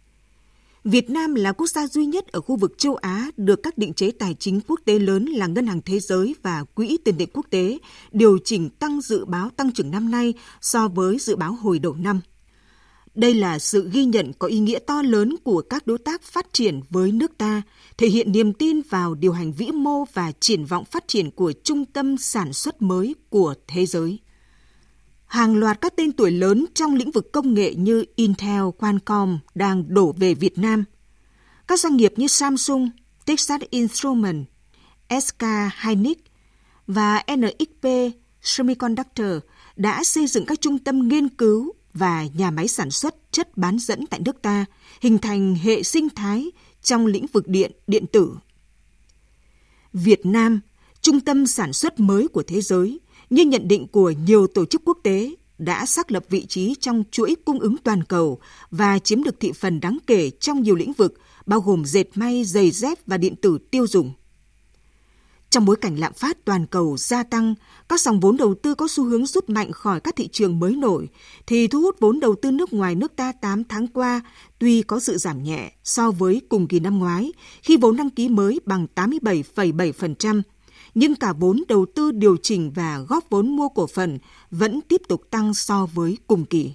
Việt 0.83 1.09
Nam 1.09 1.35
là 1.35 1.51
quốc 1.51 1.67
gia 1.67 1.87
duy 1.87 2.05
nhất 2.05 2.27
ở 2.27 2.41
khu 2.41 2.55
vực 2.55 2.77
châu 2.77 2.95
Á 2.95 3.31
được 3.37 3.63
các 3.63 3.77
định 3.77 3.93
chế 3.93 4.11
tài 4.11 4.35
chính 4.39 4.61
quốc 4.67 4.79
tế 4.85 4.99
lớn 4.99 5.25
là 5.25 5.47
Ngân 5.47 5.67
hàng 5.67 5.81
Thế 5.85 5.99
giới 5.99 6.35
và 6.41 6.63
Quỹ 6.63 6.97
tiền 7.05 7.15
tệ 7.17 7.25
quốc 7.25 7.45
tế 7.49 7.77
điều 8.11 8.37
chỉnh 8.45 8.69
tăng 8.69 9.01
dự 9.01 9.25
báo 9.25 9.49
tăng 9.49 9.71
trưởng 9.71 9.91
năm 9.91 10.11
nay 10.11 10.33
so 10.61 10.87
với 10.87 11.17
dự 11.19 11.35
báo 11.35 11.53
hồi 11.53 11.79
đầu 11.79 11.93
năm. 11.93 12.21
Đây 13.15 13.33
là 13.33 13.59
sự 13.59 13.89
ghi 13.91 14.05
nhận 14.05 14.33
có 14.39 14.47
ý 14.47 14.59
nghĩa 14.59 14.79
to 14.79 15.01
lớn 15.01 15.35
của 15.43 15.61
các 15.61 15.87
đối 15.87 15.97
tác 15.97 16.23
phát 16.23 16.53
triển 16.53 16.81
với 16.89 17.11
nước 17.11 17.37
ta, 17.37 17.61
thể 17.97 18.07
hiện 18.07 18.31
niềm 18.31 18.53
tin 18.53 18.81
vào 18.89 19.15
điều 19.15 19.31
hành 19.31 19.51
vĩ 19.53 19.71
mô 19.71 20.05
và 20.13 20.31
triển 20.39 20.65
vọng 20.65 20.85
phát 20.85 21.07
triển 21.07 21.31
của 21.31 21.53
trung 21.63 21.85
tâm 21.85 22.17
sản 22.17 22.53
xuất 22.53 22.81
mới 22.81 23.15
của 23.29 23.53
thế 23.67 23.85
giới. 23.85 24.19
Hàng 25.31 25.55
loạt 25.55 25.81
các 25.81 25.93
tên 25.95 26.11
tuổi 26.11 26.31
lớn 26.31 26.65
trong 26.73 26.95
lĩnh 26.95 27.11
vực 27.11 27.31
công 27.31 27.53
nghệ 27.53 27.75
như 27.75 28.05
Intel, 28.15 28.61
Qualcomm 28.77 29.39
đang 29.55 29.93
đổ 29.93 30.11
về 30.17 30.33
Việt 30.33 30.57
Nam. 30.57 30.83
Các 31.67 31.79
doanh 31.79 31.97
nghiệp 31.97 32.13
như 32.15 32.27
Samsung, 32.27 32.89
Texas 33.25 33.61
Instruments, 33.69 34.47
SK 35.21 35.43
Hynix 35.85 36.17
và 36.87 37.23
NXP 37.35 37.87
Semiconductor 38.41 39.31
đã 39.75 40.03
xây 40.03 40.27
dựng 40.27 40.45
các 40.45 40.61
trung 40.61 40.79
tâm 40.79 41.07
nghiên 41.07 41.29
cứu 41.29 41.73
và 41.93 42.25
nhà 42.33 42.51
máy 42.51 42.67
sản 42.67 42.91
xuất 42.91 43.15
chất 43.31 43.57
bán 43.57 43.79
dẫn 43.79 44.07
tại 44.07 44.19
nước 44.25 44.41
ta, 44.41 44.65
hình 45.01 45.17
thành 45.17 45.55
hệ 45.55 45.83
sinh 45.83 46.09
thái 46.09 46.51
trong 46.81 47.05
lĩnh 47.05 47.25
vực 47.27 47.47
điện, 47.47 47.71
điện 47.87 48.05
tử. 48.07 48.35
Việt 49.93 50.25
Nam, 50.25 50.59
trung 51.01 51.19
tâm 51.19 51.47
sản 51.47 51.73
xuất 51.73 51.99
mới 51.99 52.27
của 52.27 52.43
thế 52.43 52.61
giới, 52.61 52.99
như 53.31 53.45
nhận 53.45 53.67
định 53.67 53.87
của 53.87 54.13
nhiều 54.25 54.47
tổ 54.47 54.65
chức 54.65 54.81
quốc 54.85 54.97
tế, 55.03 55.35
đã 55.57 55.85
xác 55.85 56.11
lập 56.11 56.23
vị 56.29 56.45
trí 56.45 56.75
trong 56.79 57.03
chuỗi 57.11 57.35
cung 57.45 57.59
ứng 57.59 57.77
toàn 57.77 58.03
cầu 58.03 58.39
và 58.71 58.99
chiếm 58.99 59.23
được 59.23 59.39
thị 59.39 59.51
phần 59.51 59.79
đáng 59.79 59.97
kể 60.07 60.29
trong 60.29 60.61
nhiều 60.61 60.75
lĩnh 60.75 60.93
vực, 60.93 61.13
bao 61.45 61.61
gồm 61.61 61.85
dệt 61.85 62.05
may, 62.15 62.43
giày 62.43 62.71
dép 62.71 62.97
và 63.07 63.17
điện 63.17 63.35
tử 63.35 63.57
tiêu 63.71 63.87
dùng. 63.87 64.13
Trong 65.49 65.65
bối 65.65 65.75
cảnh 65.75 65.95
lạm 65.99 66.13
phát 66.13 66.45
toàn 66.45 66.65
cầu 66.65 66.97
gia 66.97 67.23
tăng, 67.23 67.55
các 67.89 68.01
dòng 68.01 68.19
vốn 68.19 68.37
đầu 68.37 68.55
tư 68.55 68.75
có 68.75 68.87
xu 68.87 69.03
hướng 69.03 69.25
rút 69.25 69.49
mạnh 69.49 69.71
khỏi 69.71 69.99
các 69.99 70.15
thị 70.15 70.27
trường 70.27 70.59
mới 70.59 70.75
nổi, 70.75 71.09
thì 71.47 71.67
thu 71.67 71.81
hút 71.81 71.95
vốn 71.99 72.19
đầu 72.19 72.35
tư 72.41 72.51
nước 72.51 72.73
ngoài 72.73 72.95
nước 72.95 73.15
ta 73.15 73.31
8 73.31 73.63
tháng 73.63 73.87
qua 73.87 74.21
tuy 74.59 74.81
có 74.81 74.99
sự 74.99 75.17
giảm 75.17 75.43
nhẹ 75.43 75.71
so 75.83 76.11
với 76.11 76.41
cùng 76.49 76.67
kỳ 76.67 76.79
năm 76.79 76.99
ngoái, 76.99 77.31
khi 77.61 77.77
vốn 77.77 77.97
đăng 77.97 78.09
ký 78.09 78.29
mới 78.29 78.59
bằng 78.65 78.87
87,7%, 78.95 80.41
nhưng 80.95 81.15
cả 81.15 81.33
vốn 81.33 81.63
đầu 81.67 81.85
tư 81.95 82.11
điều 82.11 82.37
chỉnh 82.37 82.71
và 82.75 82.99
góp 82.99 83.29
vốn 83.29 83.55
mua 83.55 83.69
cổ 83.69 83.87
phần 83.87 84.19
vẫn 84.51 84.81
tiếp 84.81 85.01
tục 85.07 85.21
tăng 85.29 85.53
so 85.53 85.85
với 85.85 86.17
cùng 86.27 86.45
kỳ. 86.45 86.73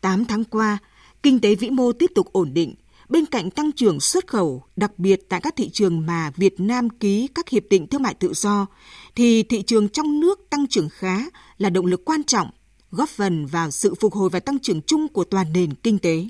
8 0.00 0.24
tháng 0.24 0.44
qua, 0.44 0.78
kinh 1.22 1.40
tế 1.40 1.54
vĩ 1.54 1.70
mô 1.70 1.92
tiếp 1.92 2.10
tục 2.14 2.32
ổn 2.32 2.54
định, 2.54 2.74
Bên 3.08 3.26
cạnh 3.26 3.50
tăng 3.50 3.72
trưởng 3.72 4.00
xuất 4.00 4.26
khẩu, 4.26 4.62
đặc 4.76 4.98
biệt 4.98 5.20
tại 5.28 5.40
các 5.40 5.56
thị 5.56 5.70
trường 5.70 6.06
mà 6.06 6.30
Việt 6.36 6.60
Nam 6.60 6.90
ký 6.90 7.28
các 7.34 7.48
hiệp 7.48 7.62
định 7.70 7.86
thương 7.86 8.02
mại 8.02 8.14
tự 8.14 8.32
do, 8.34 8.66
thì 9.14 9.42
thị 9.42 9.62
trường 9.62 9.88
trong 9.88 10.20
nước 10.20 10.40
tăng 10.50 10.66
trưởng 10.66 10.88
khá 10.88 11.18
là 11.58 11.70
động 11.70 11.86
lực 11.86 12.04
quan 12.04 12.24
trọng, 12.24 12.50
góp 12.90 13.08
phần 13.08 13.46
vào 13.46 13.70
sự 13.70 13.94
phục 13.94 14.14
hồi 14.14 14.30
và 14.30 14.40
tăng 14.40 14.58
trưởng 14.58 14.82
chung 14.82 15.08
của 15.08 15.24
toàn 15.24 15.52
nền 15.52 15.74
kinh 15.74 15.98
tế. 15.98 16.26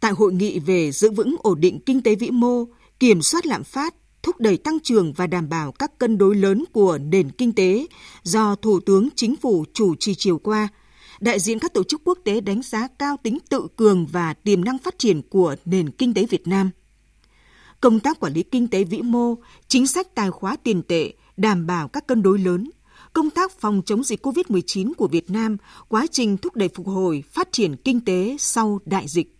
Tại 0.00 0.12
hội 0.12 0.32
nghị 0.32 0.58
về 0.58 0.92
giữ 0.92 1.10
vững 1.10 1.36
ổn 1.38 1.60
định 1.60 1.80
kinh 1.86 2.02
tế 2.02 2.14
vĩ 2.14 2.30
mô, 2.30 2.64
kiểm 3.00 3.22
soát 3.22 3.46
lạm 3.46 3.64
phát, 3.64 3.94
thúc 4.22 4.40
đẩy 4.40 4.56
tăng 4.56 4.80
trưởng 4.80 5.12
và 5.12 5.26
đảm 5.26 5.48
bảo 5.48 5.72
các 5.72 5.98
cân 5.98 6.18
đối 6.18 6.34
lớn 6.34 6.64
của 6.72 6.98
nền 6.98 7.30
kinh 7.30 7.52
tế 7.52 7.86
do 8.22 8.54
Thủ 8.54 8.80
tướng 8.80 9.08
Chính 9.16 9.36
phủ 9.36 9.64
chủ 9.74 9.94
trì 9.94 10.14
chiều 10.14 10.38
qua– 10.38 10.68
đại 11.22 11.40
diện 11.40 11.58
các 11.58 11.72
tổ 11.72 11.84
chức 11.84 12.00
quốc 12.04 12.18
tế 12.24 12.40
đánh 12.40 12.62
giá 12.62 12.88
cao 12.98 13.16
tính 13.22 13.38
tự 13.48 13.66
cường 13.76 14.06
và 14.06 14.34
tiềm 14.34 14.64
năng 14.64 14.78
phát 14.78 14.98
triển 14.98 15.22
của 15.22 15.56
nền 15.64 15.90
kinh 15.90 16.14
tế 16.14 16.26
Việt 16.26 16.46
Nam. 16.46 16.70
Công 17.80 18.00
tác 18.00 18.20
quản 18.20 18.32
lý 18.32 18.42
kinh 18.42 18.68
tế 18.68 18.84
vĩ 18.84 19.02
mô, 19.02 19.34
chính 19.68 19.86
sách 19.86 20.14
tài 20.14 20.30
khóa 20.30 20.56
tiền 20.56 20.82
tệ, 20.82 21.12
đảm 21.36 21.66
bảo 21.66 21.88
các 21.88 22.06
cân 22.06 22.22
đối 22.22 22.38
lớn, 22.38 22.70
công 23.12 23.30
tác 23.30 23.52
phòng 23.52 23.82
chống 23.86 24.04
dịch 24.04 24.26
COVID-19 24.26 24.92
của 24.96 25.08
Việt 25.08 25.30
Nam, 25.30 25.56
quá 25.88 26.06
trình 26.10 26.36
thúc 26.36 26.56
đẩy 26.56 26.68
phục 26.68 26.86
hồi, 26.86 27.24
phát 27.30 27.48
triển 27.52 27.76
kinh 27.76 28.00
tế 28.00 28.36
sau 28.38 28.80
đại 28.84 29.08
dịch. 29.08 29.36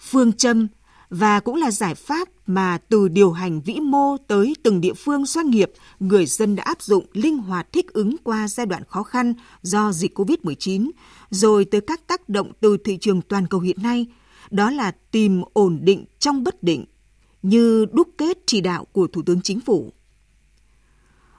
Phương 0.00 0.32
châm 0.32 0.68
và 1.10 1.40
cũng 1.40 1.56
là 1.56 1.70
giải 1.70 1.94
pháp 1.94 2.28
mà 2.46 2.78
từ 2.88 3.08
điều 3.08 3.32
hành 3.32 3.60
vĩ 3.60 3.74
mô 3.74 4.16
tới 4.16 4.54
từng 4.62 4.80
địa 4.80 4.94
phương 4.94 5.26
doanh 5.26 5.50
nghiệp, 5.50 5.72
người 6.00 6.26
dân 6.26 6.56
đã 6.56 6.62
áp 6.62 6.82
dụng 6.82 7.06
linh 7.12 7.38
hoạt 7.38 7.72
thích 7.72 7.92
ứng 7.92 8.16
qua 8.24 8.48
giai 8.48 8.66
đoạn 8.66 8.82
khó 8.88 9.02
khăn 9.02 9.34
do 9.62 9.92
dịch 9.92 10.18
COVID-19, 10.18 10.90
rồi 11.30 11.64
tới 11.64 11.80
các 11.80 12.06
tác 12.06 12.28
động 12.28 12.52
từ 12.60 12.76
thị 12.76 12.98
trường 13.00 13.22
toàn 13.22 13.46
cầu 13.46 13.60
hiện 13.60 13.76
nay, 13.82 14.06
đó 14.50 14.70
là 14.70 14.90
tìm 15.10 15.42
ổn 15.52 15.78
định 15.82 16.04
trong 16.18 16.44
bất 16.44 16.62
định, 16.62 16.84
như 17.42 17.86
đúc 17.92 18.08
kết 18.18 18.38
chỉ 18.46 18.60
đạo 18.60 18.84
của 18.84 19.06
Thủ 19.06 19.22
tướng 19.22 19.42
Chính 19.42 19.60
phủ. 19.60 19.92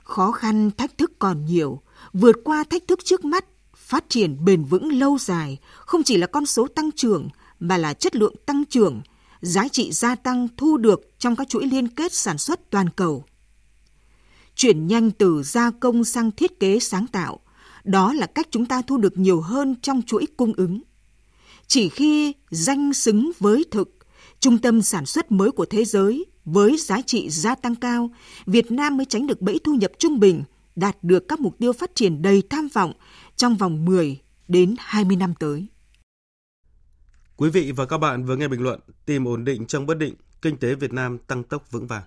Khó 0.03 0.31
khăn, 0.31 0.71
thách 0.77 0.97
thức 0.97 1.11
còn 1.19 1.45
nhiều, 1.45 1.81
vượt 2.13 2.35
qua 2.43 2.63
thách 2.63 2.87
thức 2.87 2.99
trước 3.03 3.25
mắt, 3.25 3.45
phát 3.75 4.05
triển 4.09 4.45
bền 4.45 4.63
vững 4.63 4.99
lâu 4.99 5.17
dài 5.17 5.57
không 5.75 6.03
chỉ 6.03 6.17
là 6.17 6.27
con 6.27 6.45
số 6.45 6.67
tăng 6.67 6.91
trưởng 6.91 7.29
mà 7.59 7.77
là 7.77 7.93
chất 7.93 8.15
lượng 8.15 8.35
tăng 8.45 8.63
trưởng– 8.65 9.01
giá 9.41 9.67
trị 9.67 9.91
gia 9.91 10.15
tăng 10.15 10.47
thu 10.57 10.77
được 10.77 11.01
trong 11.19 11.35
các 11.35 11.49
chuỗi 11.49 11.65
liên 11.65 11.87
kết 11.87 12.13
sản 12.13 12.37
xuất 12.37 12.69
toàn 12.69 12.89
cầu. 12.89 13.23
Chuyển 14.55 14.87
nhanh 14.87 15.11
từ 15.11 15.43
gia 15.43 15.71
công 15.71 16.03
sang 16.03 16.31
thiết 16.31 16.59
kế 16.59 16.79
sáng 16.79 17.07
tạo, 17.07 17.39
đó 17.83 18.13
là 18.13 18.25
cách 18.25 18.47
chúng 18.51 18.65
ta 18.65 18.81
thu 18.81 18.97
được 18.97 19.17
nhiều 19.17 19.41
hơn 19.41 19.75
trong 19.81 20.01
chuỗi 20.01 20.25
cung 20.37 20.53
ứng. 20.53 20.81
Chỉ 21.67 21.89
khi 21.89 22.33
danh 22.49 22.93
xứng 22.93 23.31
với 23.39 23.65
thực, 23.71 23.97
trung 24.39 24.57
tâm 24.57 24.81
sản 24.81 25.05
xuất 25.05 25.31
mới 25.31 25.51
của 25.51 25.65
thế 25.65 25.85
giới 25.85 26.25
với 26.45 26.77
giá 26.77 27.01
trị 27.01 27.29
gia 27.29 27.55
tăng 27.55 27.75
cao, 27.75 28.09
Việt 28.45 28.71
Nam 28.71 28.97
mới 28.97 29.05
tránh 29.05 29.27
được 29.27 29.41
bẫy 29.41 29.59
thu 29.63 29.73
nhập 29.73 29.91
trung 29.99 30.19
bình, 30.19 30.43
đạt 30.75 30.97
được 31.01 31.27
các 31.27 31.39
mục 31.39 31.55
tiêu 31.59 31.73
phát 31.73 31.95
triển 31.95 32.21
đầy 32.21 32.43
tham 32.49 32.67
vọng 32.73 32.93
trong 33.35 33.57
vòng 33.57 33.85
10 33.85 34.17
đến 34.47 34.75
20 34.77 35.17
năm 35.17 35.33
tới. 35.39 35.67
Quý 37.39 37.49
vị 37.49 37.71
và 37.71 37.85
các 37.85 37.97
bạn 37.97 38.25
vừa 38.25 38.35
nghe 38.35 38.47
bình 38.47 38.61
luận 38.61 38.79
tìm 39.05 39.27
ổn 39.27 39.45
định 39.45 39.65
trong 39.65 39.85
bất 39.85 39.97
định, 39.97 40.15
kinh 40.41 40.57
tế 40.57 40.75
Việt 40.75 40.93
Nam 40.93 41.17
tăng 41.17 41.43
tốc 41.43 41.71
vững 41.71 41.87
vàng. 41.87 42.03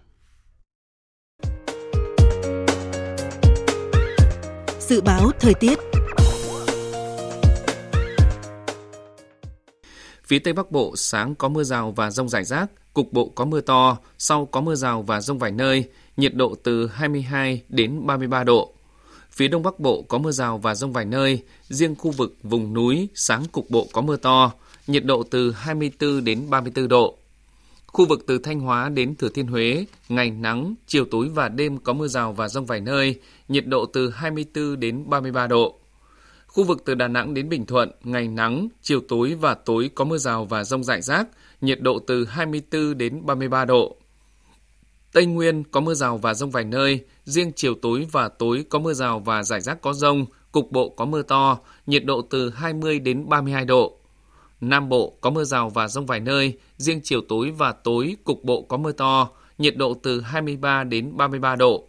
Dự 4.81 5.01
báo 5.01 5.31
thời 5.41 5.55
tiết 5.55 5.79
Phía 10.25 10.39
Tây 10.39 10.53
Bắc 10.53 10.71
Bộ 10.71 10.97
sáng 10.97 11.35
có 11.35 11.49
mưa 11.49 11.65
rào 11.65 11.93
và 11.97 12.11
rông 12.11 12.29
rải 12.29 12.45
rác, 12.45 12.71
cục 12.95 13.13
bộ 13.13 13.29
có 13.35 13.45
mưa 13.45 13.61
to, 13.61 13.99
sau 14.19 14.47
có 14.47 14.61
mưa 14.61 14.75
rào 14.75 15.03
và 15.03 15.21
rông 15.21 15.39
vài 15.39 15.53
nơi, 15.53 15.85
nhiệt 16.17 16.35
độ 16.35 16.55
từ 16.63 16.87
22 16.87 17.63
đến 17.69 18.07
33 18.07 18.45
độ. 18.45 18.75
Phía 19.31 19.49
Đông 19.49 19.63
Bắc 19.63 19.81
Bộ 19.81 20.03
có 20.03 20.19
mưa 20.19 20.33
rào 20.33 20.59
và 20.59 20.75
rông 20.75 20.93
vài 20.93 21.05
nơi, 21.05 21.43
riêng 21.69 21.95
khu 21.97 22.11
vực 22.11 22.37
vùng 22.43 22.75
núi 22.75 23.09
sáng 23.15 23.45
cục 23.53 23.71
bộ 23.71 23.87
có 23.93 24.01
mưa 24.01 24.17
to, 24.17 24.53
nhiệt 24.87 25.05
độ 25.05 25.23
từ 25.23 25.53
24 25.53 26.25
đến 26.25 26.51
34 26.51 26.89
độ. 26.89 27.19
Khu 27.87 28.07
vực 28.07 28.25
từ 28.27 28.39
Thanh 28.39 28.61
Hóa 28.61 28.89
đến 28.89 29.17
Thừa 29.17 29.29
Thiên 29.29 29.47
Huế, 29.47 29.87
ngày 30.09 30.31
nắng, 30.31 30.75
chiều 30.87 31.05
tối 31.05 31.29
và 31.29 31.49
đêm 31.49 31.79
có 31.79 31.93
mưa 31.93 32.09
rào 32.09 32.33
và 32.33 32.49
rông 32.49 32.67
vài 32.67 32.81
nơi, 32.81 33.21
nhiệt 33.49 33.67
độ 33.67 33.87
từ 33.87 34.11
24 34.11 34.81
đến 34.81 35.11
33 35.11 35.47
độ. 35.47 35.79
Khu 36.47 36.65
vực 36.65 36.83
từ 36.85 36.95
Đà 36.95 37.09
Nẵng 37.09 37.35
đến 37.35 37.49
Bình 37.49 37.67
Thuận, 37.67 37.91
ngày 38.05 38.29
nắng, 38.29 38.69
chiều 38.83 39.01
tối 39.09 39.35
và 39.41 39.55
tối 39.55 39.91
có 39.95 40.05
mưa 40.05 40.19
rào 40.19 40.45
và 40.45 40.65
rông 40.65 40.85
rải 40.85 41.03
rác, 41.03 41.29
nhiệt 41.61 41.81
độ 41.81 41.99
từ 42.07 42.25
24 42.25 42.99
đến 42.99 43.27
33 43.27 43.65
độ. 43.65 43.97
Tây 45.13 45.27
Nguyên 45.27 45.65
có 45.65 45.81
mưa 45.81 45.95
rào 45.95 46.19
và 46.19 46.35
rông 46.35 46.51
vài 46.51 46.65
nơi, 46.65 47.05
riêng 47.25 47.53
chiều 47.57 47.75
tối 47.83 48.07
và 48.13 48.29
tối 48.29 48.65
có 48.69 48.79
mưa 48.79 48.93
rào 48.93 49.19
và 49.19 49.43
rải 49.43 49.61
rác 49.61 49.81
có 49.81 49.93
rông, 49.93 50.27
cục 50.53 50.73
bộ 50.73 50.89
có 50.89 51.05
mưa 51.05 51.23
to, 51.23 51.59
nhiệt 51.87 52.05
độ 52.05 52.23
từ 52.23 52.51
20 52.51 52.99
đến 52.99 53.29
32 53.29 53.65
độ. 53.65 54.02
Nam 54.63 54.89
Bộ 54.89 55.17
có 55.21 55.31
mưa 55.31 55.45
rào 55.45 55.71
và 55.71 55.89
rông 55.89 56.07
vài 56.07 56.21
nơi, 56.21 56.59
riêng 56.77 57.01
chiều 57.05 57.21
tối 57.29 57.51
và 57.51 57.73
tối 57.73 58.17
cục 58.25 58.45
bộ 58.45 58.63
có 58.63 58.77
mưa 58.77 58.93
to, 58.93 59.29
nhiệt 59.59 59.77
độ 59.77 59.95
từ 60.03 60.21
23 60.21 60.85
đến 60.85 61.17
33 61.17 61.57
độ. 61.57 61.89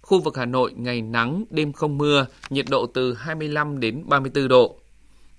Khu 0.00 0.20
vực 0.20 0.36
Hà 0.36 0.44
Nội 0.44 0.72
ngày 0.76 1.02
nắng, 1.02 1.44
đêm 1.50 1.72
không 1.72 1.98
mưa, 1.98 2.26
nhiệt 2.50 2.66
độ 2.70 2.86
từ 2.86 3.14
25 3.14 3.80
đến 3.80 4.02
34 4.06 4.48
độ. 4.48 4.76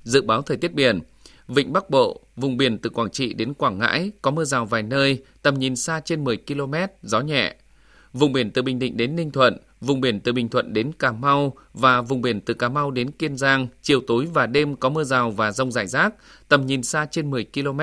Dự 0.04 0.22
báo 0.22 0.42
thời 0.42 0.58
tiết 0.58 0.74
biển, 0.74 1.00
Vịnh 1.48 1.74
Bắc 1.74 1.90
Bộ, 1.90 2.22
vùng 2.36 2.58
biển 2.58 2.78
từ 2.78 2.90
Quảng 2.90 3.12
Trị 3.12 3.34
đến 3.34 3.54
Quảng 3.54 3.78
Ngãi 3.80 4.12
có 4.22 4.32
mưa 4.32 4.44
rào 4.44 4.66
vài 4.66 4.84
nơi, 4.84 5.24
tầm 5.42 5.60
nhìn 5.60 5.76
xa 5.76 6.00
trên 6.00 6.24
10 6.24 6.38
km, 6.38 6.74
gió 7.02 7.20
nhẹ. 7.20 7.56
Vùng 8.15 8.34
biển 8.34 8.51
từ 8.51 8.62
Bình 8.62 8.80
Định 8.80 8.97
đến 8.97 9.15
Ninh 9.15 9.32
Thuận, 9.32 9.58
vùng 9.82 10.01
biển 10.01 10.19
từ 10.19 10.34
Bình 10.34 10.49
Thuận 10.49 10.73
đến 10.73 10.91
Cà 10.99 11.12
Mau 11.12 11.54
và 11.73 12.01
vùng 12.01 12.21
biển 12.21 12.41
từ 12.41 12.54
Cà 12.54 12.69
Mau 12.69 12.91
đến 12.91 13.12
Kiên 13.12 13.38
Giang, 13.38 13.67
chiều 13.82 14.01
tối 14.08 14.28
và 14.34 14.45
đêm 14.45 14.75
có 14.75 14.89
mưa 14.89 15.04
rào 15.04 15.32
và 15.32 15.51
rông 15.51 15.71
rải 15.71 15.88
rác, 15.88 16.13
tầm 16.49 16.65
nhìn 16.65 16.84
xa 16.84 17.06
trên 17.12 17.32
10 17.32 17.45
km, 17.54 17.82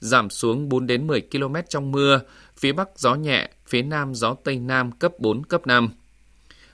giảm 0.00 0.30
xuống 0.30 0.68
4 0.68 0.86
đến 0.86 1.06
10 1.06 1.20
km 1.20 1.54
trong 1.68 1.92
mưa, 1.92 2.20
phía 2.56 2.72
Bắc 2.72 2.88
gió 2.96 3.14
nhẹ, 3.14 3.50
phía 3.66 3.82
Nam 3.82 4.14
gió 4.14 4.34
Tây 4.44 4.56
Nam 4.56 4.92
cấp 4.92 5.12
4, 5.18 5.44
cấp 5.44 5.66
5. 5.66 5.88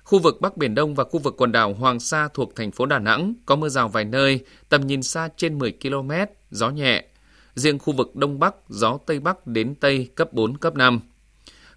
Khu 0.02 0.18
vực 0.18 0.40
Bắc 0.40 0.56
Biển 0.56 0.74
Đông 0.74 0.94
và 0.94 1.04
khu 1.04 1.18
vực 1.18 1.34
quần 1.38 1.52
đảo 1.52 1.74
Hoàng 1.74 2.00
Sa 2.00 2.28
thuộc 2.34 2.56
thành 2.56 2.70
phố 2.70 2.86
Đà 2.86 2.98
Nẵng 2.98 3.34
có 3.46 3.56
mưa 3.56 3.68
rào 3.68 3.88
vài 3.88 4.04
nơi, 4.04 4.40
tầm 4.68 4.86
nhìn 4.86 5.02
xa 5.02 5.28
trên 5.36 5.58
10 5.58 5.72
km, 5.82 6.10
gió 6.50 6.70
nhẹ. 6.70 7.04
Riêng 7.54 7.78
khu 7.78 7.92
vực 7.92 8.16
Đông 8.16 8.38
Bắc, 8.38 8.54
gió 8.68 8.98
Tây 9.06 9.20
Bắc 9.20 9.46
đến 9.46 9.74
Tây 9.74 10.08
cấp 10.14 10.32
4, 10.32 10.56
cấp 10.56 10.74
5. 10.74 11.00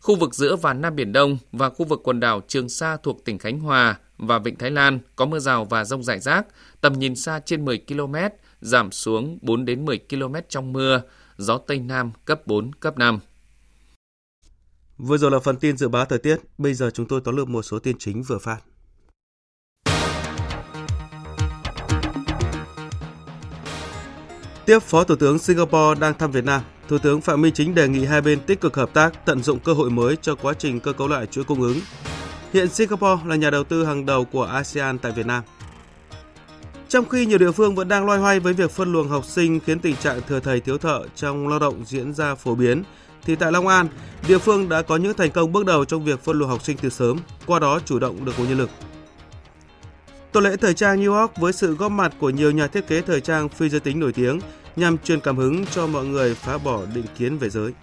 Khu 0.02 0.16
vực 0.16 0.36
giữa 0.36 0.56
và 0.56 0.74
Nam 0.74 0.96
Biển 0.96 1.12
Đông 1.12 1.38
và 1.52 1.70
khu 1.70 1.86
vực 1.86 2.02
quần 2.04 2.20
đảo 2.20 2.42
Trường 2.48 2.70
Sa 2.70 2.98
thuộc 3.04 3.26
tỉnh 3.26 3.38
Khánh 3.38 3.60
Hòa 3.60 4.00
và 4.18 4.40
Vịnh 4.40 4.56
Thái 4.56 4.72
Lan 4.72 5.00
có 5.16 5.26
mưa 5.26 5.40
rào 5.40 5.66
và 5.66 5.84
rông 5.84 6.04
rải 6.04 6.20
rác, 6.20 6.48
tầm 6.82 6.94
nhìn 7.00 7.16
xa 7.16 7.40
trên 7.46 7.66
10 7.66 7.84
km, 7.88 8.16
giảm 8.62 8.92
xuống 8.92 9.40
4 9.42 9.66
đến 9.66 9.86
10 9.86 10.00
km 10.10 10.36
trong 10.50 10.74
mưa, 10.74 11.02
gió 11.38 11.58
Tây 11.58 11.80
Nam 11.80 12.12
cấp 12.26 12.48
4, 12.48 12.74
cấp 12.74 12.98
5. 12.98 13.20
Vừa 14.98 15.18
rồi 15.18 15.32
là 15.32 15.40
phần 15.40 15.58
tin 15.58 15.78
dự 15.78 15.88
báo 15.90 16.06
thời 16.06 16.20
tiết, 16.20 16.38
bây 16.58 16.74
giờ 16.74 16.92
chúng 16.94 17.08
tôi 17.08 17.22
tóm 17.24 17.36
lược 17.36 17.50
một 17.50 17.62
số 17.62 17.80
tin 17.80 17.98
chính 18.00 18.24
vừa 18.24 18.38
phát. 18.38 18.58
Tiếp 24.66 24.80
Phó 24.80 25.04
Thủ 25.04 25.16
tướng 25.16 25.40
Singapore 25.40 26.00
đang 26.00 26.18
thăm 26.18 26.32
Việt 26.32 26.46
Nam, 26.46 26.62
Thủ 26.92 26.98
tướng 26.98 27.22
Phạm 27.22 27.42
Minh 27.42 27.54
Chính 27.54 27.76
đề 27.76 27.88
nghị 27.88 28.06
hai 28.06 28.22
bên 28.22 28.40
tích 28.40 28.62
cực 28.62 28.76
hợp 28.76 28.94
tác, 28.94 29.26
tận 29.26 29.44
dụng 29.44 29.60
cơ 29.60 29.74
hội 29.74 29.90
mới 29.90 30.16
cho 30.22 30.36
quá 30.36 30.54
trình 30.54 30.80
cơ 30.80 30.94
cấu 30.94 31.08
lại 31.08 31.26
chuỗi 31.26 31.44
cung 31.44 31.62
ứng. 31.62 31.80
Hiện 32.54 32.70
Singapore 32.70 33.22
là 33.26 33.36
nhà 33.36 33.50
đầu 33.50 33.64
tư 33.64 33.86
hàng 33.86 34.06
đầu 34.06 34.26
của 34.26 34.44
ASEAN 34.44 35.00
tại 35.00 35.12
Việt 35.12 35.26
Nam. 35.26 35.44
Trong 36.90 37.10
khi 37.10 37.26
nhiều 37.26 37.38
địa 37.38 37.52
phương 37.52 37.76
vẫn 37.76 37.88
đang 37.88 38.06
loay 38.06 38.20
hoay 38.20 38.40
với 38.40 38.54
việc 38.54 38.72
phân 38.72 38.92
luồng 38.92 39.10
học 39.10 39.26
sinh 39.26 39.60
khiến 39.60 39.80
tình 39.80 39.96
trạng 39.96 40.22
thừa 40.28 40.40
thầy 40.40 40.60
thiếu 40.60 40.78
thợ 40.78 41.04
trong 41.16 41.48
lao 41.48 41.60
động 41.60 41.84
diễn 41.86 42.14
ra 42.14 42.36
phổ 42.36 42.56
biến, 42.56 42.84
thì 43.26 43.36
tại 43.36 43.52
Long 43.52 43.68
An, 43.68 43.88
địa 44.28 44.38
phương 44.38 44.70
đã 44.70 44.82
có 44.82 44.98
những 44.98 45.14
thành 45.14 45.32
công 45.32 45.52
bước 45.52 45.66
đầu 45.66 45.86
trong 45.86 46.06
việc 46.06 46.24
phân 46.24 46.40
luồng 46.40 46.50
học 46.50 46.64
sinh 46.64 46.78
từ 46.82 46.90
sớm, 46.90 47.18
qua 47.46 47.60
đó 47.60 47.80
chủ 47.86 48.00
động 48.00 48.26
được 48.26 48.34
nguồn 48.38 48.48
nhân 48.48 48.58
lực. 48.58 48.70
Tuần 50.32 50.44
lễ 50.44 50.56
thời 50.58 50.74
trang 50.74 51.02
New 51.02 51.20
York 51.20 51.38
với 51.38 51.54
sự 51.54 51.76
góp 51.76 51.92
mặt 51.92 52.14
của 52.20 52.30
nhiều 52.30 52.52
nhà 52.52 52.68
thiết 52.68 52.88
kế 52.88 53.02
thời 53.02 53.22
trang 53.22 53.50
phi 53.50 53.70
giới 53.70 53.80
tính 53.80 54.00
nổi 54.00 54.14
tiếng 54.14 54.40
nhằm 54.76 54.98
truyền 54.98 55.20
cảm 55.20 55.38
hứng 55.38 55.66
cho 55.66 55.88
mọi 55.88 56.06
người 56.06 56.36
phá 56.36 56.58
bỏ 56.58 56.86
định 56.86 57.06
kiến 57.18 57.38
về 57.38 57.50
giới. 57.50 57.74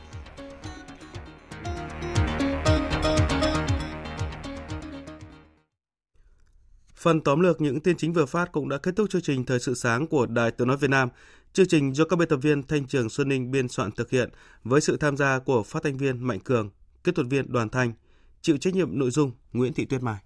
Phần 6.97 7.21
tóm 7.21 7.41
lược 7.41 7.61
những 7.61 7.81
tin 7.81 7.97
chính 7.97 8.13
vừa 8.13 8.27
phát 8.27 8.53
cũng 8.53 8.69
đã 8.69 8.79
kết 8.79 8.97
thúc 8.97 9.11
chương 9.11 9.23
trình 9.23 9.45
Thời 9.45 9.61
sự 9.61 9.75
sáng 9.75 10.07
của 10.07 10.27
Đài 10.27 10.51
Tiếng 10.51 10.69
Nói 10.69 10.77
Việt 10.77 10.91
Nam. 10.91 11.09
Chương 11.53 11.69
trình 11.69 11.95
do 11.95 12.05
các 12.05 12.19
biên 12.19 12.29
tập 12.29 12.37
viên 12.37 12.63
Thanh 12.63 12.87
Trường 12.87 13.09
Xuân 13.11 13.29
Ninh 13.29 13.51
biên 13.51 13.69
soạn 13.69 13.93
thực 13.93 14.11
hiện 14.11 14.31
với 14.65 14.81
sự 14.81 14.97
tham 14.97 15.17
gia 15.17 15.39
của 15.39 15.63
phát 15.63 15.83
thanh 15.83 15.97
viên 15.97 16.27
Mạnh 16.27 16.41
Cường, 16.41 16.71
kỹ 17.05 17.13
thuật 17.13 17.27
viên 17.31 17.53
Đoàn 17.53 17.69
Thanh, 17.69 17.93
chịu 18.43 18.57
trách 18.57 18.75
nhiệm 18.75 18.99
nội 18.99 19.11
dung 19.11 19.33
Nguyễn 19.53 19.73
Thị 19.73 19.85
Tuyết 19.85 20.03
Mai. 20.03 20.19